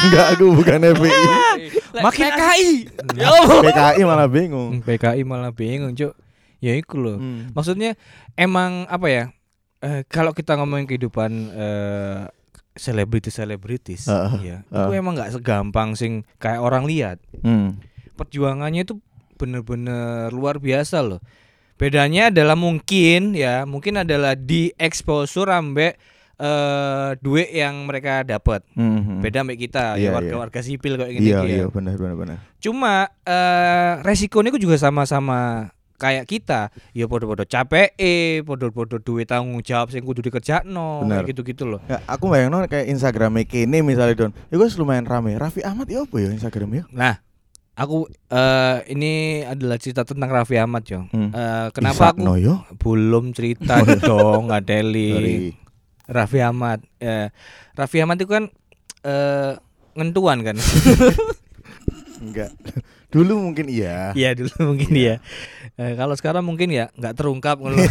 Enggak, 0.06 0.26
aku 0.36 0.44
bukan 0.54 0.78
FPI. 0.94 1.22
Makin 1.96 2.24
PKI. 2.32 2.70
PKI 3.64 4.02
malah 4.04 4.28
bingung. 4.28 4.80
PKI 4.84 5.22
malah 5.26 5.52
bingung, 5.52 5.92
Cuk. 5.96 6.14
Ya 6.60 6.72
iku 6.76 6.96
loh. 7.00 7.16
Hmm. 7.20 7.52
Maksudnya 7.52 7.94
emang 8.34 8.88
apa 8.88 9.06
ya? 9.08 9.24
Eh, 9.84 10.02
kalau 10.08 10.32
kita 10.32 10.56
ngomongin 10.56 10.88
kehidupan 10.88 11.30
eh 11.52 12.24
selebritis-selebritis 12.76 14.04
Heeh, 14.04 14.32
ya, 14.44 14.58
heeh. 14.68 14.86
itu 14.88 14.92
emang 15.00 15.16
nggak 15.16 15.32
segampang 15.40 15.96
sing 15.96 16.28
kayak 16.36 16.60
orang 16.60 16.84
lihat. 16.84 17.16
Hmm. 17.40 17.80
Perjuangannya 18.20 18.84
itu 18.84 19.00
bener-bener 19.40 20.28
luar 20.32 20.60
biasa 20.60 21.00
loh. 21.00 21.20
Bedanya 21.76 22.32
adalah 22.32 22.56
mungkin 22.56 23.36
ya, 23.36 23.68
mungkin 23.68 24.00
adalah 24.00 24.32
di 24.36 24.72
exposure 24.76 25.52
ambek 25.52 25.96
eh 26.36 27.10
duit 27.24 27.48
yang 27.48 27.88
mereka 27.88 28.20
dapat. 28.20 28.60
Hmm. 28.76 29.24
Beda 29.24 29.40
ambek 29.40 29.68
kita 29.68 29.96
Iya, 29.96 30.12
ya 30.12 30.16
warga-warga 30.16 30.60
sipil 30.60 31.00
kayak 31.00 31.16
Iya 31.16 31.38
ya. 31.40 31.40
iya 31.44 31.64
benar 31.72 31.96
benar 31.96 32.16
benar. 32.16 32.36
Cuma 32.60 33.08
eh 33.24 33.92
resikonya 34.04 34.52
juga 34.56 34.76
sama-sama 34.76 35.72
kayak 35.96 36.28
kita. 36.28 36.68
Ya 36.92 37.08
podo-podo 37.08 37.48
capek, 37.48 37.96
eh 37.96 38.44
podo-podo 38.44 39.00
duit 39.00 39.24
tanggung 39.24 39.64
jawab 39.64 39.88
sing 39.88 40.04
kudu 40.04 40.20
dikerjakno, 40.20 41.08
kayak 41.08 41.32
gitu-gitu 41.32 41.64
loh. 41.64 41.80
Ya, 41.88 42.04
aku 42.04 42.28
bayangin 42.28 42.68
kayak 42.68 42.92
Instagramnya 42.92 43.48
kene 43.48 43.80
misalnya 43.80 44.12
Don. 44.12 44.32
Itu 44.52 44.60
wis 44.60 44.76
lumayan 44.76 45.08
rame. 45.08 45.40
Raffi 45.40 45.64
Ahmad 45.64 45.88
ya 45.88 46.04
apa 46.04 46.16
ya 46.20 46.28
Instagram 46.36 46.68
ya? 46.76 46.84
Nah, 46.92 47.16
aku 47.80 48.12
eh 48.28 48.76
ini 48.92 49.40
adalah 49.40 49.80
cerita 49.80 50.04
tentang 50.04 50.28
Raffi 50.28 50.60
Ahmad, 50.60 50.84
Jong. 50.84 51.08
Hmm. 51.16 51.32
Eh, 51.32 51.68
kenapa 51.72 52.12
aku 52.12 52.20
Isakno 52.20 52.34
yo? 52.36 52.54
belum 52.76 53.32
cerita 53.32 53.80
dong, 54.04 54.52
ngadeli 54.52 55.12
Sorry. 55.16 55.36
Raffi 56.06 56.38
Ahmad. 56.42 56.82
Eh, 57.02 57.28
Raffi 57.74 58.02
Ahmad 58.02 58.18
itu 58.22 58.30
kan 58.30 58.50
eh 59.06 59.52
ngentuan 59.96 60.42
kan. 60.46 60.56
Enggak. 62.22 62.50
Dulu 63.10 63.50
mungkin 63.50 63.66
iya. 63.70 64.12
Iya 64.12 64.34
dulu 64.34 64.54
mungkin 64.74 64.92
ya. 64.94 65.14
Eh, 65.76 65.92
kalau 65.94 66.14
sekarang 66.18 66.44
mungkin 66.46 66.70
ya 66.72 66.90
nggak 66.94 67.14
terungkap 67.16 67.58
ngono. 67.58 67.76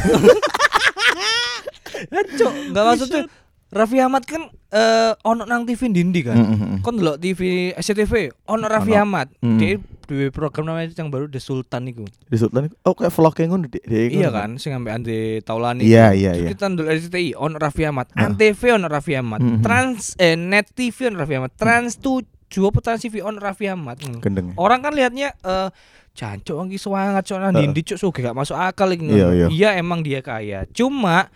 Cok, 2.11 2.53
nggak 2.75 2.85
maksud 2.85 3.07
tuh 3.07 3.23
Raffi 3.71 3.97
Ahmad 3.99 4.23
kan 4.27 4.51
eh 4.71 5.11
ono 5.23 5.43
nang 5.47 5.63
TV 5.67 5.89
Dindi 5.89 6.21
kan. 6.21 6.35
Mm, 6.37 6.47
mm, 6.47 6.57
mm. 6.59 6.77
Kon 6.83 6.99
delok 6.99 7.17
TV 7.19 7.71
SCTV 7.75 8.31
ono 8.51 8.65
Raffi 8.67 8.93
Ono. 8.95 9.01
Ahmad. 9.03 9.27
Mm. 9.39 9.57
Dia 9.59 9.73
di 10.05 10.29
program 10.29 10.65
namanya 10.65 10.93
yang 10.93 11.09
baru 11.09 11.25
The 11.25 11.37
Sultan 11.37 11.85
itu. 11.85 12.05
Di 12.25 12.37
Sultan 12.37 12.69
oh 12.81 12.93
kayak 12.93 13.09
vlognya 13.09 13.45
ngono 13.47 13.65
Dik. 13.65 13.83
Dek, 13.83 14.09
Iya 14.13 14.29
ngono. 14.29 14.37
kan, 14.37 14.49
sing 14.55 14.71
ambek 14.71 14.93
Andre 14.93 15.17
Taulani. 15.41 15.81
Iya 15.83 16.13
iya 16.13 16.31
iya. 16.33 16.49
Kita 16.49 16.69
ndelok 16.69 16.89
RCTI 16.89 17.33
ono 17.33 17.55
Raffi 17.55 17.83
Ahmad, 17.83 18.07
Ah. 18.13 18.25
Antv 18.25 18.61
ono 18.67 18.85
Raffi 18.85 19.13
Ahmad, 19.13 19.41
Mhm. 19.41 19.59
Trans 19.59 20.13
eh 20.15 20.33
Net 20.33 20.71
TV 20.71 21.09
ono 21.09 21.17
Raffi 21.17 21.35
Ahmad, 21.35 21.51
Trans 21.53 21.97
7 21.97 22.23
apa 22.63 22.79
Trans 22.79 23.01
TV 23.01 23.19
ono 23.19 23.37
Raffi 23.37 23.65
Ahmad. 23.65 23.97
Hmm. 23.99 24.21
Gendeng. 24.21 24.53
Orang 24.55 24.79
kan 24.79 24.93
lihatnya 24.93 25.33
eh 25.35 25.69
jancuk 26.15 26.55
lagi 26.55 26.77
semangat 26.77 27.23
cok 27.25 27.39
nang 27.41 27.53
dindi 27.53 27.81
cok 27.83 27.99
gak 28.13 28.31
masuk 28.31 28.55
akal 28.55 28.87
iki. 28.87 29.03
Iya, 29.05 29.27
ngono. 29.27 29.35
iya. 29.35 29.47
Iya 29.49 29.69
emang 29.75 29.99
dia 29.99 30.21
kaya. 30.21 30.63
Cuma 30.69 31.27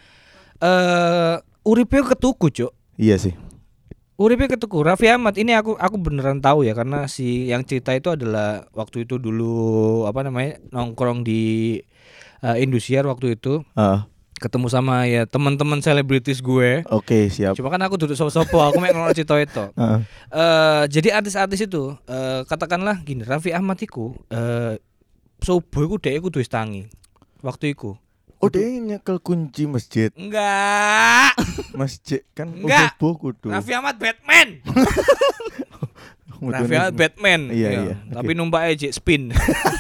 eh 0.58 1.36
uripe 1.64 2.00
ketuku 2.06 2.48
cok. 2.50 2.72
Iya 2.96 3.16
sih. 3.18 3.34
Uripe 4.20 4.52
ketuku. 4.52 4.84
Raffi 4.84 5.08
Ahmad 5.08 5.40
ini 5.40 5.56
aku 5.56 5.80
aku 5.80 5.96
beneran 5.96 6.44
tahu 6.44 6.68
ya 6.68 6.76
karena 6.76 7.08
si 7.08 7.48
yang 7.48 7.64
cerita 7.64 7.96
itu 7.96 8.12
adalah 8.12 8.68
waktu 8.76 9.08
itu 9.08 9.16
dulu 9.16 10.04
apa 10.04 10.28
namanya 10.28 10.60
nongkrong 10.76 11.24
di 11.24 11.80
eh, 12.44 12.58
Indosiar 12.60 13.08
waktu 13.08 13.40
itu 13.40 13.64
Ah, 13.80 14.12
ketemu 14.44 14.68
sama 14.68 15.08
ya 15.08 15.24
teman-teman 15.24 15.80
selebritis 15.80 16.44
gue. 16.44 16.84
oke 16.92 17.32
siap. 17.32 17.56
Cuma 17.56 17.72
kan 17.72 17.80
aku 17.80 17.96
duduk 17.96 18.20
sopo-sopo, 18.20 18.60
aku 18.60 18.84
mek 18.84 18.92
ngono 18.92 19.16
cerita 19.16 19.40
itu. 19.40 19.64
Ah, 19.80 20.04
Eh 20.36 20.84
jadi 20.92 21.16
artis-artis 21.16 21.64
itu 21.64 21.96
eh 22.12 22.44
katakanlah 22.44 23.00
gini 23.08 23.24
Raffi 23.24 23.56
Ahmad 23.56 23.80
iku 23.80 24.20
eh 24.28 24.84
subuh 25.40 25.88
iku 25.88 25.96
dhek 25.96 26.20
iku 26.20 26.28
duwe 26.28 26.44
tangi. 26.44 26.92
Waktu 27.40 27.72
iku. 27.72 27.96
Oh 28.40 28.48
dia 28.48 28.64
nyekel 28.72 29.20
kunci 29.20 29.68
masjid. 29.68 30.16
Enggak. 30.16 31.36
Masjid 31.76 32.24
kan 32.32 32.48
Enggak. 32.48 32.96
kudu. 32.96 33.52
Raffi 33.52 33.76
Ahmad 33.76 34.00
Batman. 34.00 34.64
Raffi 36.40 36.76
Ahmad 36.80 36.96
Batman. 36.96 37.42
Iya, 37.52 37.68
Ya, 37.68 37.80
iya, 37.84 37.96
Tapi 38.16 38.32
numpak 38.32 38.72
aja 38.72 38.88
spin. 38.96 39.36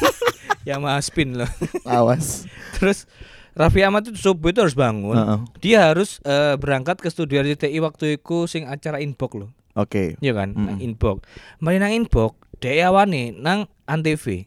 Yamaha 0.67 0.99
spin 0.99 1.39
loh. 1.39 1.47
Awas. 1.87 2.51
Terus 2.75 3.07
Raffi 3.55 3.79
Ahmad 3.79 4.11
itu 4.11 4.19
subuh 4.19 4.51
itu 4.51 4.59
harus 4.59 4.75
bangun. 4.75 5.15
Heeh. 5.15 5.39
Dia 5.63 5.87
harus 5.87 6.19
eh, 6.27 6.59
berangkat 6.59 6.99
ke 6.99 7.07
studio 7.07 7.39
RCTI 7.39 7.79
waktu 7.79 8.19
itu 8.19 8.43
sing 8.43 8.67
acara 8.67 8.99
inbox 8.99 9.39
loh. 9.39 9.49
Oke. 9.79 10.19
Iya 10.19 10.35
kan, 10.35 10.51
nang 10.51 10.75
Mm-mm. 10.75 10.83
inbox. 10.83 11.23
Mari 11.63 11.79
nang 11.79 11.95
inbox, 11.95 12.35
dhek 12.59 12.83
awane 12.83 13.31
nang 13.31 13.71
Antv. 13.87 14.43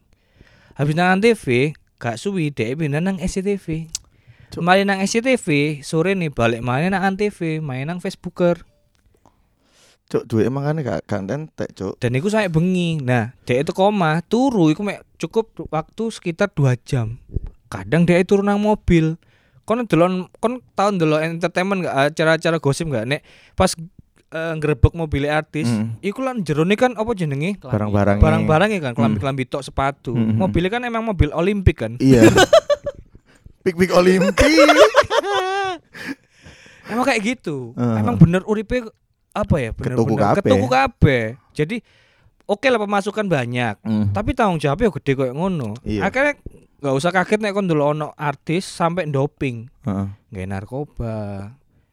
Habis 0.77 0.93
nang 0.93 1.17
Antv, 1.17 1.73
gak 1.97 2.21
suwi 2.21 2.53
dhek 2.53 2.77
pindah 2.77 3.01
nang 3.01 3.17
SCTV. 3.17 3.89
Cuk. 4.53 4.61
Mari 4.61 4.85
nang 4.85 5.01
SCTV, 5.01 5.47
sore 5.81 6.13
nih 6.13 6.29
balik 6.29 6.61
main 6.61 6.87
nang 6.87 7.01
Antv, 7.03 7.41
main 7.59 7.83
nang 7.83 7.99
Facebooker. 7.99 8.61
Cuk 10.07 10.29
duit 10.29 10.45
emang 10.45 10.61
kan 10.63 10.77
gak 10.77 11.01
gak 11.03 11.25
entek, 11.27 11.73
Cuk. 11.73 11.97
Dan 11.97 12.13
iku 12.13 12.29
sampe 12.29 12.53
bengi. 12.53 13.01
Nah, 13.01 13.33
dhek 13.43 13.65
itu 13.65 13.73
koma, 13.73 14.21
turu 14.23 14.69
iku 14.69 14.83
mek 14.83 15.01
cukup 15.17 15.49
waktu 15.69 16.05
sekitar 16.09 16.49
2 16.49 16.77
jam. 16.83 17.17
kadang 17.67 18.05
dia 18.05 18.21
turun 18.21 18.45
nang 18.45 18.61
mobil 18.61 19.17
kon 19.65 19.81
delon 19.83 20.29
kon 20.37 20.61
tahun 20.77 21.01
delok 21.01 21.25
entertainment 21.25 21.81
gak 21.81 22.13
acara-acara 22.13 22.61
gosip 22.61 22.85
gak 22.87 23.09
nek 23.09 23.25
pas 23.57 23.73
eh, 24.29 24.53
nggerebek 24.53 24.93
mobil 24.93 25.25
artis 25.25 25.65
Hmm. 25.65 25.97
iku 25.99 26.21
lan 26.21 26.45
jerone 26.45 26.77
kan 26.77 26.93
apa 26.93 27.09
jenenge 27.13 27.57
Barang-barang. 27.57 28.21
barang-barangnya 28.21 28.81
kan 28.83 28.93
kelambi-kelambi 28.93 29.49
tok 29.49 29.65
sepatu 29.65 30.13
Hmm. 30.13 30.37
mobilnya 30.37 30.69
kan 30.69 30.85
emang 30.85 31.01
mobil 31.03 31.33
olimpik 31.33 31.81
kan 31.81 31.97
Iya. 31.97 32.29
Pik 33.63 33.75
pik 33.77 33.91
Olimpik. 33.93 34.43
emang 36.85 37.05
kayak 37.05 37.23
gitu 37.25 37.73
Heeh. 37.73 37.97
emang 37.97 38.17
bener 38.17 38.43
uripe 38.45 38.85
apa 39.33 39.57
ya 39.57 39.71
bener 39.73 39.95
Ketuku 39.95 40.13
bener 40.13 40.25
kabeh. 40.29 40.43
ketuku 40.45 40.67
kabeh 40.69 41.25
jadi 41.53 41.77
oke 42.45 42.67
lah 42.67 42.77
pemasukan 42.79 43.27
banyak 43.27 43.75
Hmm. 43.81 44.11
tapi 44.11 44.35
tanggung 44.35 44.59
jawabnya 44.59 44.93
gede 44.93 45.13
kayak 45.15 45.33
ngono 45.33 45.73
Iya. 45.81 46.05
akhirnya 46.05 46.35
nggak 46.83 46.95
usah 46.95 47.11
kaget 47.11 47.39
nek 47.39 47.55
kon 47.55 47.65
dulu 47.65 47.83
ono 47.89 48.11
artis 48.13 48.67
sampai 48.67 49.07
doping 49.07 49.71
Heeh. 49.81 50.07
nggak 50.29 50.47
narkoba 50.49 51.17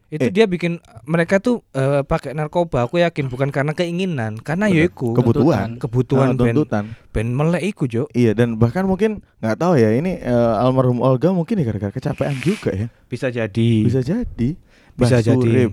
itu 0.10 0.22
Eh. 0.22 0.32
dia 0.32 0.44
bikin 0.44 0.78
mereka 1.04 1.38
tuh 1.38 1.62
eh, 1.72 2.02
pakai 2.02 2.34
narkoba 2.34 2.84
aku 2.84 2.98
yakin 2.98 3.26
bukan 3.26 3.50
karena 3.50 3.72
keinginan 3.72 4.36
karena 4.36 4.66
Bener. 4.66 4.78
ya 4.80 4.90
iku 4.90 5.14
Kebutuhan. 5.14 5.78
kebutuhan 5.78 6.28
Ah, 6.28 6.36
ben 6.36 6.56
tuntutan. 6.56 6.84
ben 7.10 7.28
melek 7.30 7.64
iku 7.64 7.86
jo 7.86 8.04
Iya 8.12 8.34
dan 8.34 8.56
bahkan 8.56 8.84
mungkin 8.84 9.22
nggak 9.38 9.56
tahu 9.56 9.74
ya 9.76 9.90
ini 9.92 10.18
eh, 10.18 10.34
almarhum 10.58 11.00
Olga 11.00 11.30
mungkin 11.30 11.56
ya 11.56 11.66
gara-gara 11.66 11.90
kecapean 11.90 12.36
juga 12.40 12.74
ya. 12.74 12.88
bisa 13.06 13.30
jadi 13.30 13.70
Bisa 13.82 14.02
jadi. 14.02 14.50
bisa 14.94 15.16
Mbah 15.16 15.24
jadi 15.24 15.38
Surip, 15.40 15.72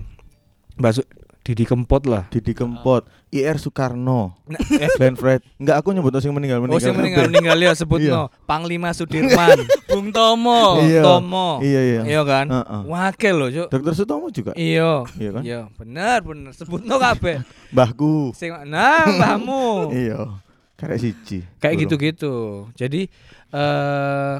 Mbak 0.77 0.91
Su- 0.93 1.09
Didi 1.47 1.63
Kempot 1.63 2.03
lah 2.03 2.27
Didi 2.27 2.51
Kempot, 2.51 3.07
IR 3.29 3.55
Soekarno, 3.55 4.35
Nah, 4.43 4.59
eh, 4.73 4.91
Glenn 4.97 5.15
Fred. 5.15 5.39
Enggak 5.55 5.79
aku 5.79 5.89
nyebut 5.89 6.11
sing 6.17 6.29
meninggal 6.29 6.59
oh 6.59 6.61
meninggal. 6.61 6.83
sing 6.83 6.91
meninggal 6.93 7.25
meninggal 7.25 7.55
ya 7.57 7.71
sebut 7.71 7.99
Iya. 7.99 8.11
no 8.11 8.23
Panglima 8.43 8.91
Sudirman 8.91 9.55
Bung 9.89 10.11
Tomo. 10.11 10.83
Iya. 10.83 10.99
Tomo 11.01 11.63
Iya 11.63 11.81
iya. 11.81 12.01
iya 12.05 12.21
kan 12.21 12.45
Heeh. 12.45 12.81
wakil 12.85 13.33
loh 13.37 13.47
jo 13.47 13.63
Dokter 13.65 13.93
Sutomo 13.93 14.27
juga. 14.27 14.51
iya 14.53 15.07
Iya 15.15 15.29
kan? 15.31 15.41
iya 15.41 15.59
bener 15.71 16.19
bener 16.21 16.51
sebut 16.51 16.83
no 16.83 16.95
kabeh 16.97 17.39
Mbahku. 17.71 18.31
sing 18.33 18.51
nah 18.67 19.07
mbahmu 19.07 19.89
Iya. 19.89 20.43
Karek 20.75 20.99
siji. 20.99 21.47
kayak 21.57 21.79
gitu-gitu 21.81 22.35
jadi 22.73 23.07
eh 23.49 24.35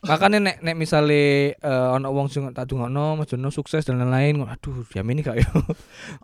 makanya 0.00 0.40
nek 0.40 0.56
nek 0.64 0.76
misale 0.80 1.52
eh, 1.52 1.88
ono 1.92 2.08
wong 2.08 2.32
sing 2.32 2.48
tak 2.56 2.64
dungokno 2.72 3.20
Mas 3.20 3.28
Jono 3.28 3.52
sukses 3.52 3.84
dan 3.84 4.00
lain-lain 4.00 4.40
aduh 4.48 4.80
jamin 4.88 5.20
ini 5.20 5.22
kayak 5.22 5.44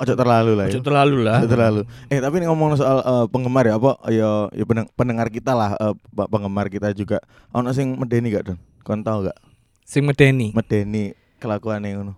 Ojo 0.00 0.14
terlalu 0.16 0.56
lah 0.56 0.64
ya. 0.68 0.72
Ojo 0.72 0.80
terlalu 0.80 1.16
lah 1.20 1.44
Ojo 1.44 1.48
terlalu. 1.52 1.80
Eh 2.08 2.18
tapi 2.24 2.40
ini 2.40 2.48
ngomong 2.48 2.80
soal 2.80 3.04
eh, 3.04 3.26
penggemar 3.28 3.68
ya 3.68 3.76
apa 3.76 4.00
ya 4.08 4.48
ya 4.56 4.64
pendengar 4.96 5.28
kita 5.28 5.52
lah 5.52 5.76
eh, 5.76 5.92
pak 5.92 6.28
penggemar 6.32 6.72
kita 6.72 6.96
juga 6.96 7.20
ono 7.52 7.68
sing 7.76 8.00
medeni 8.00 8.32
gak 8.32 8.48
Don? 8.48 8.58
Kon 8.80 9.04
tau 9.04 9.20
gak? 9.28 9.36
sing 9.86 10.02
medeni 10.02 10.50
Medeni 10.50 11.14
kelakuane 11.38 11.94
ngono. 11.94 12.16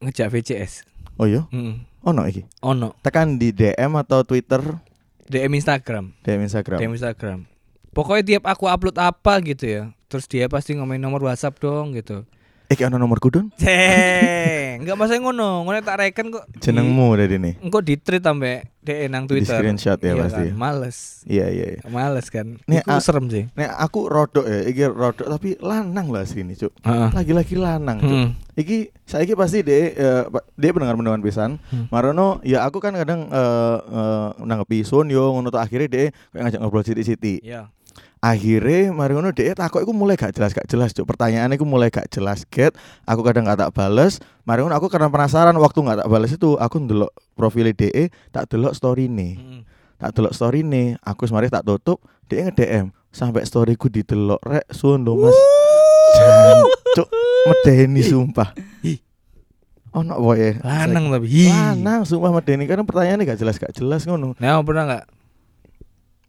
ngejak 0.00 0.32
VCS 0.32 0.86
Oh 1.16 1.24
iya? 1.24 1.48
Heeh. 1.50 1.80
Ono 2.06 2.22
iki. 2.28 2.44
ono 2.62 2.94
Tekan 3.02 3.40
di 3.40 3.50
DM 3.50 3.96
atau 3.98 4.22
Twitter, 4.22 4.62
DM 5.26 5.56
Instagram 5.58 6.14
DM 6.22 6.46
Instagram. 6.46 6.78
DM 6.78 6.92
Instagram 6.94 7.38
pokoknya 7.96 8.22
tiap 8.28 8.44
aku 8.46 8.68
upload 8.68 8.94
apa 8.94 9.40
gitu 9.40 9.64
ya 9.64 9.82
terus 10.06 10.28
dia 10.28 10.46
pasti 10.46 10.76
ngomongin 10.76 11.00
nomor 11.00 11.24
WhatsApp 11.24 11.56
dong 11.56 11.96
gitu 11.96 12.28
Eh 12.66 12.74
kayak 12.74 12.90
ono 12.90 12.98
nomorku 12.98 13.30
Don. 13.30 13.46
Ceng, 13.54 14.82
enggak 14.82 14.98
masa 14.98 15.14
ngono, 15.16 15.62
ngono 15.62 15.78
tak 15.80 16.02
reken 16.02 16.34
kok. 16.34 16.50
Jenengmu 16.58 17.14
dari 17.14 17.38
ini. 17.38 17.54
Engko 17.62 17.78
di 17.78 17.94
tweet 17.94 18.18
sampe 18.18 18.74
DE 18.82 19.06
nang 19.06 19.22
Di 19.22 19.38
Twitter. 19.38 19.62
screenshot 19.62 19.94
ya 19.96 20.10
Iya 20.10 20.18
pasti. 20.18 20.44
Kan? 20.50 20.58
Males. 20.58 20.96
Iya 21.30 21.46
iya 21.46 21.66
iya. 21.70 21.80
Males 21.86 22.26
kan. 22.26 22.58
Nih, 22.66 22.82
ah, 22.82 22.98
serem 22.98 23.30
sih. 23.30 23.46
Nek 23.54 23.70
aku 23.70 24.10
rodok 24.10 24.50
ya, 24.50 24.66
iki 24.66 24.82
rodok 24.82 25.30
tapi 25.30 25.54
lanang 25.58 26.10
lah 26.10 26.26
sini, 26.26 26.58
Cuk. 26.58 26.74
Lagi-lagi 27.14 27.54
lanang, 27.54 28.02
Cuk. 28.02 28.10
Hmm. 28.10 28.28
Iki 28.58 28.90
saiki 29.06 29.38
pasti 29.38 29.62
dia 29.62 29.94
eh, 29.94 30.22
pa- 30.26 30.42
dia 30.58 30.74
pendengar 30.74 30.98
mendengar 30.98 31.22
pisan. 31.22 31.62
Hmm. 31.70 31.86
Marono 31.86 32.42
ya 32.42 32.66
aku 32.66 32.82
kan 32.82 32.98
kadang 32.98 33.30
eh 33.30 33.78
eh, 33.78 34.28
nanggepi 34.42 34.82
sun 34.82 35.06
yo 35.06 35.30
ngono 35.30 35.54
tok 35.54 35.62
akhirnya 35.62 35.86
dia 35.86 36.04
kayak 36.34 36.42
ngajak 36.42 36.58
ngobrol 36.58 36.82
sithik-sithik. 36.82 37.46
Iya. 37.46 37.70
Akhirnya 38.26 38.90
mari 38.90 39.14
ngono 39.14 39.30
dia 39.30 39.54
takut 39.54 39.86
iku 39.86 39.94
mulai 39.94 40.18
gak 40.18 40.34
jelas 40.34 40.50
gak 40.50 40.66
jelas 40.66 40.90
cuk. 40.90 41.06
Pertanyaannya 41.06 41.54
iku 41.54 41.62
mulai 41.62 41.94
gak 41.94 42.10
jelas 42.10 42.42
get. 42.50 42.74
Aku 43.06 43.22
kadang 43.22 43.46
gak 43.46 43.62
tak 43.62 43.70
bales. 43.70 44.18
Mari 44.42 44.66
ngono 44.66 44.74
aku 44.74 44.90
karena 44.90 45.06
penasaran 45.06 45.54
waktu 45.54 45.78
gak 45.86 46.02
tak 46.02 46.08
bales 46.10 46.34
itu 46.34 46.58
aku 46.58 46.82
ndelok 46.82 47.14
profil 47.38 47.70
DE 47.70 48.10
tak 48.34 48.50
delok 48.50 48.74
story 48.74 49.06
nih. 49.06 49.38
Heeh. 49.38 49.60
Tak 50.02 50.18
delok 50.18 50.34
story 50.34 50.66
nih. 50.66 50.98
Aku 51.06 51.22
semari 51.30 51.46
tak 51.46 51.62
tutup, 51.62 52.02
dia 52.26 52.50
nge-DM 52.50 52.90
sampai 53.14 53.46
storyku 53.46 53.86
didelok 53.88 54.42
rek 54.42 54.66
sun 54.74 55.06
lho 55.06 55.14
Mas. 55.16 55.38
Jancuk 56.18 57.08
medeni 57.46 58.02
sumpah. 58.02 58.50
Ono 59.96 60.20
boye. 60.20 60.60
Lanang 60.60 61.08
tapi. 61.08 61.48
Lanang 61.48 62.04
sumpah 62.04 62.28
medeni 62.28 62.68
karena 62.68 62.84
pertanyaannya 62.84 63.24
gak 63.24 63.40
jelas 63.40 63.56
gak 63.56 63.72
jelas 63.72 64.04
ngono. 64.04 64.36
Nah, 64.36 64.60
pernah 64.60 64.84
enggak? 64.84 65.04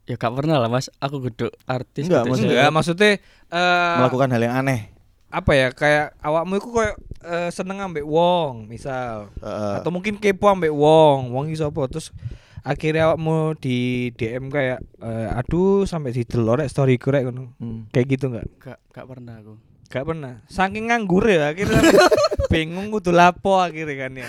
Ya 0.07 0.15
gak 0.15 0.33
pernah 0.33 0.55
lah 0.55 0.67
Mas, 0.67 0.87
aku 0.97 1.19
guduk 1.21 1.51
artis. 1.63 2.07
Enggak, 2.07 2.23
maksudnya- 2.25 2.51
Enggak, 2.57 2.71
maksudnya 2.71 3.11
eh 3.47 3.95
Melakukan 3.99 4.29
hal 4.31 4.41
yang 4.41 4.55
aneh. 4.57 4.81
apa 5.27 5.51
ya? 5.51 5.67
Kayak 5.69 6.15
awakmu 6.17 6.53
iku 6.55 6.69
kayak 6.71 6.95
eh, 7.19 7.49
seneng 7.51 7.83
ambek 7.83 8.01
wong, 8.01 8.65
misal. 8.65 9.27
Heeh. 9.37 9.75
Atau 9.77 9.91
mungkin 9.91 10.15
kepo 10.15 10.47
ambek 10.47 10.71
wong, 10.71 11.29
wong 11.29 11.51
iso 11.51 11.67
apa 11.67 11.83
terus 11.85 12.15
akhirnya 12.63 13.11
awakmu 13.11 13.55
di 13.55 13.77
DM 14.11 14.47
kayak 14.47 14.79
eh, 14.97 15.27
aduh 15.29 15.83
sampai 15.83 16.11
didelok 16.11 16.63
rek 16.63 16.71
storyku 16.71 17.11
rek 17.11 17.27
ngono. 17.27 17.51
Hmm. 17.57 17.91
Kayak 17.91 18.07
gitu 18.09 18.31
enggak? 18.31 18.47
Gak, 18.57 18.79
gak 18.89 19.05
pernah 19.05 19.35
aku. 19.37 19.59
Gak 19.87 20.03
pernah. 20.03 20.33
Saking 20.47 20.87
nganggur 20.87 21.23
ya 21.23 21.51
akhirnya 21.51 21.79
bingung 22.47 22.87
kudu 22.89 23.11
lapo 23.11 23.59
akhirnya 23.59 23.95
kan 23.97 24.11
ya. 24.15 24.27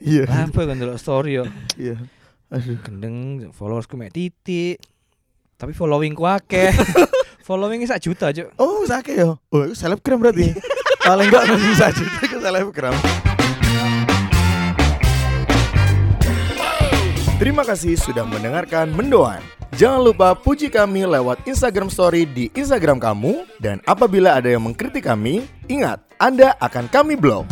Iya. 0.00 0.24
Lapo 0.24 0.64
kan 0.64 0.76
delok 0.76 0.96
story 0.96 1.36
yo. 1.36 1.44
Iya. 1.76 2.00
Aduh. 2.48 2.80
Gendeng 2.80 3.16
followersku 3.50 3.96
mek 3.96 4.12
titik. 4.12 4.80
Tapi 5.62 5.70
followingku 5.70 6.26
akeh. 6.26 6.74
Followingnya 7.46 7.94
sak 7.94 8.02
juta, 8.02 8.34
Cuk. 8.34 8.50
Oh, 8.58 8.82
sakit 8.82 9.14
ya. 9.14 9.38
Oh, 9.38 9.62
itu 9.62 9.78
selebgram 9.78 10.18
berarti. 10.18 10.50
Paling 11.06 11.30
enggak 11.30 11.46
nanti 11.46 11.70
saja 11.78 12.02
itu 12.02 12.38
selebgram. 12.42 12.94
Terima 17.38 17.62
kasih 17.62 17.94
sudah 17.94 18.26
mendengarkan 18.26 18.90
Mendoan. 18.90 19.38
Jangan 19.78 20.02
lupa 20.02 20.34
puji 20.34 20.66
kami 20.66 21.06
lewat 21.06 21.46
Instagram 21.46 21.90
Story 21.94 22.26
di 22.26 22.50
Instagram 22.58 22.98
kamu 22.98 23.46
dan 23.62 23.78
apabila 23.86 24.34
ada 24.38 24.50
yang 24.50 24.66
mengkritik 24.66 25.06
kami, 25.06 25.46
ingat 25.70 26.02
Anda 26.18 26.58
akan 26.58 26.90
kami 26.90 27.14
blok. 27.14 27.46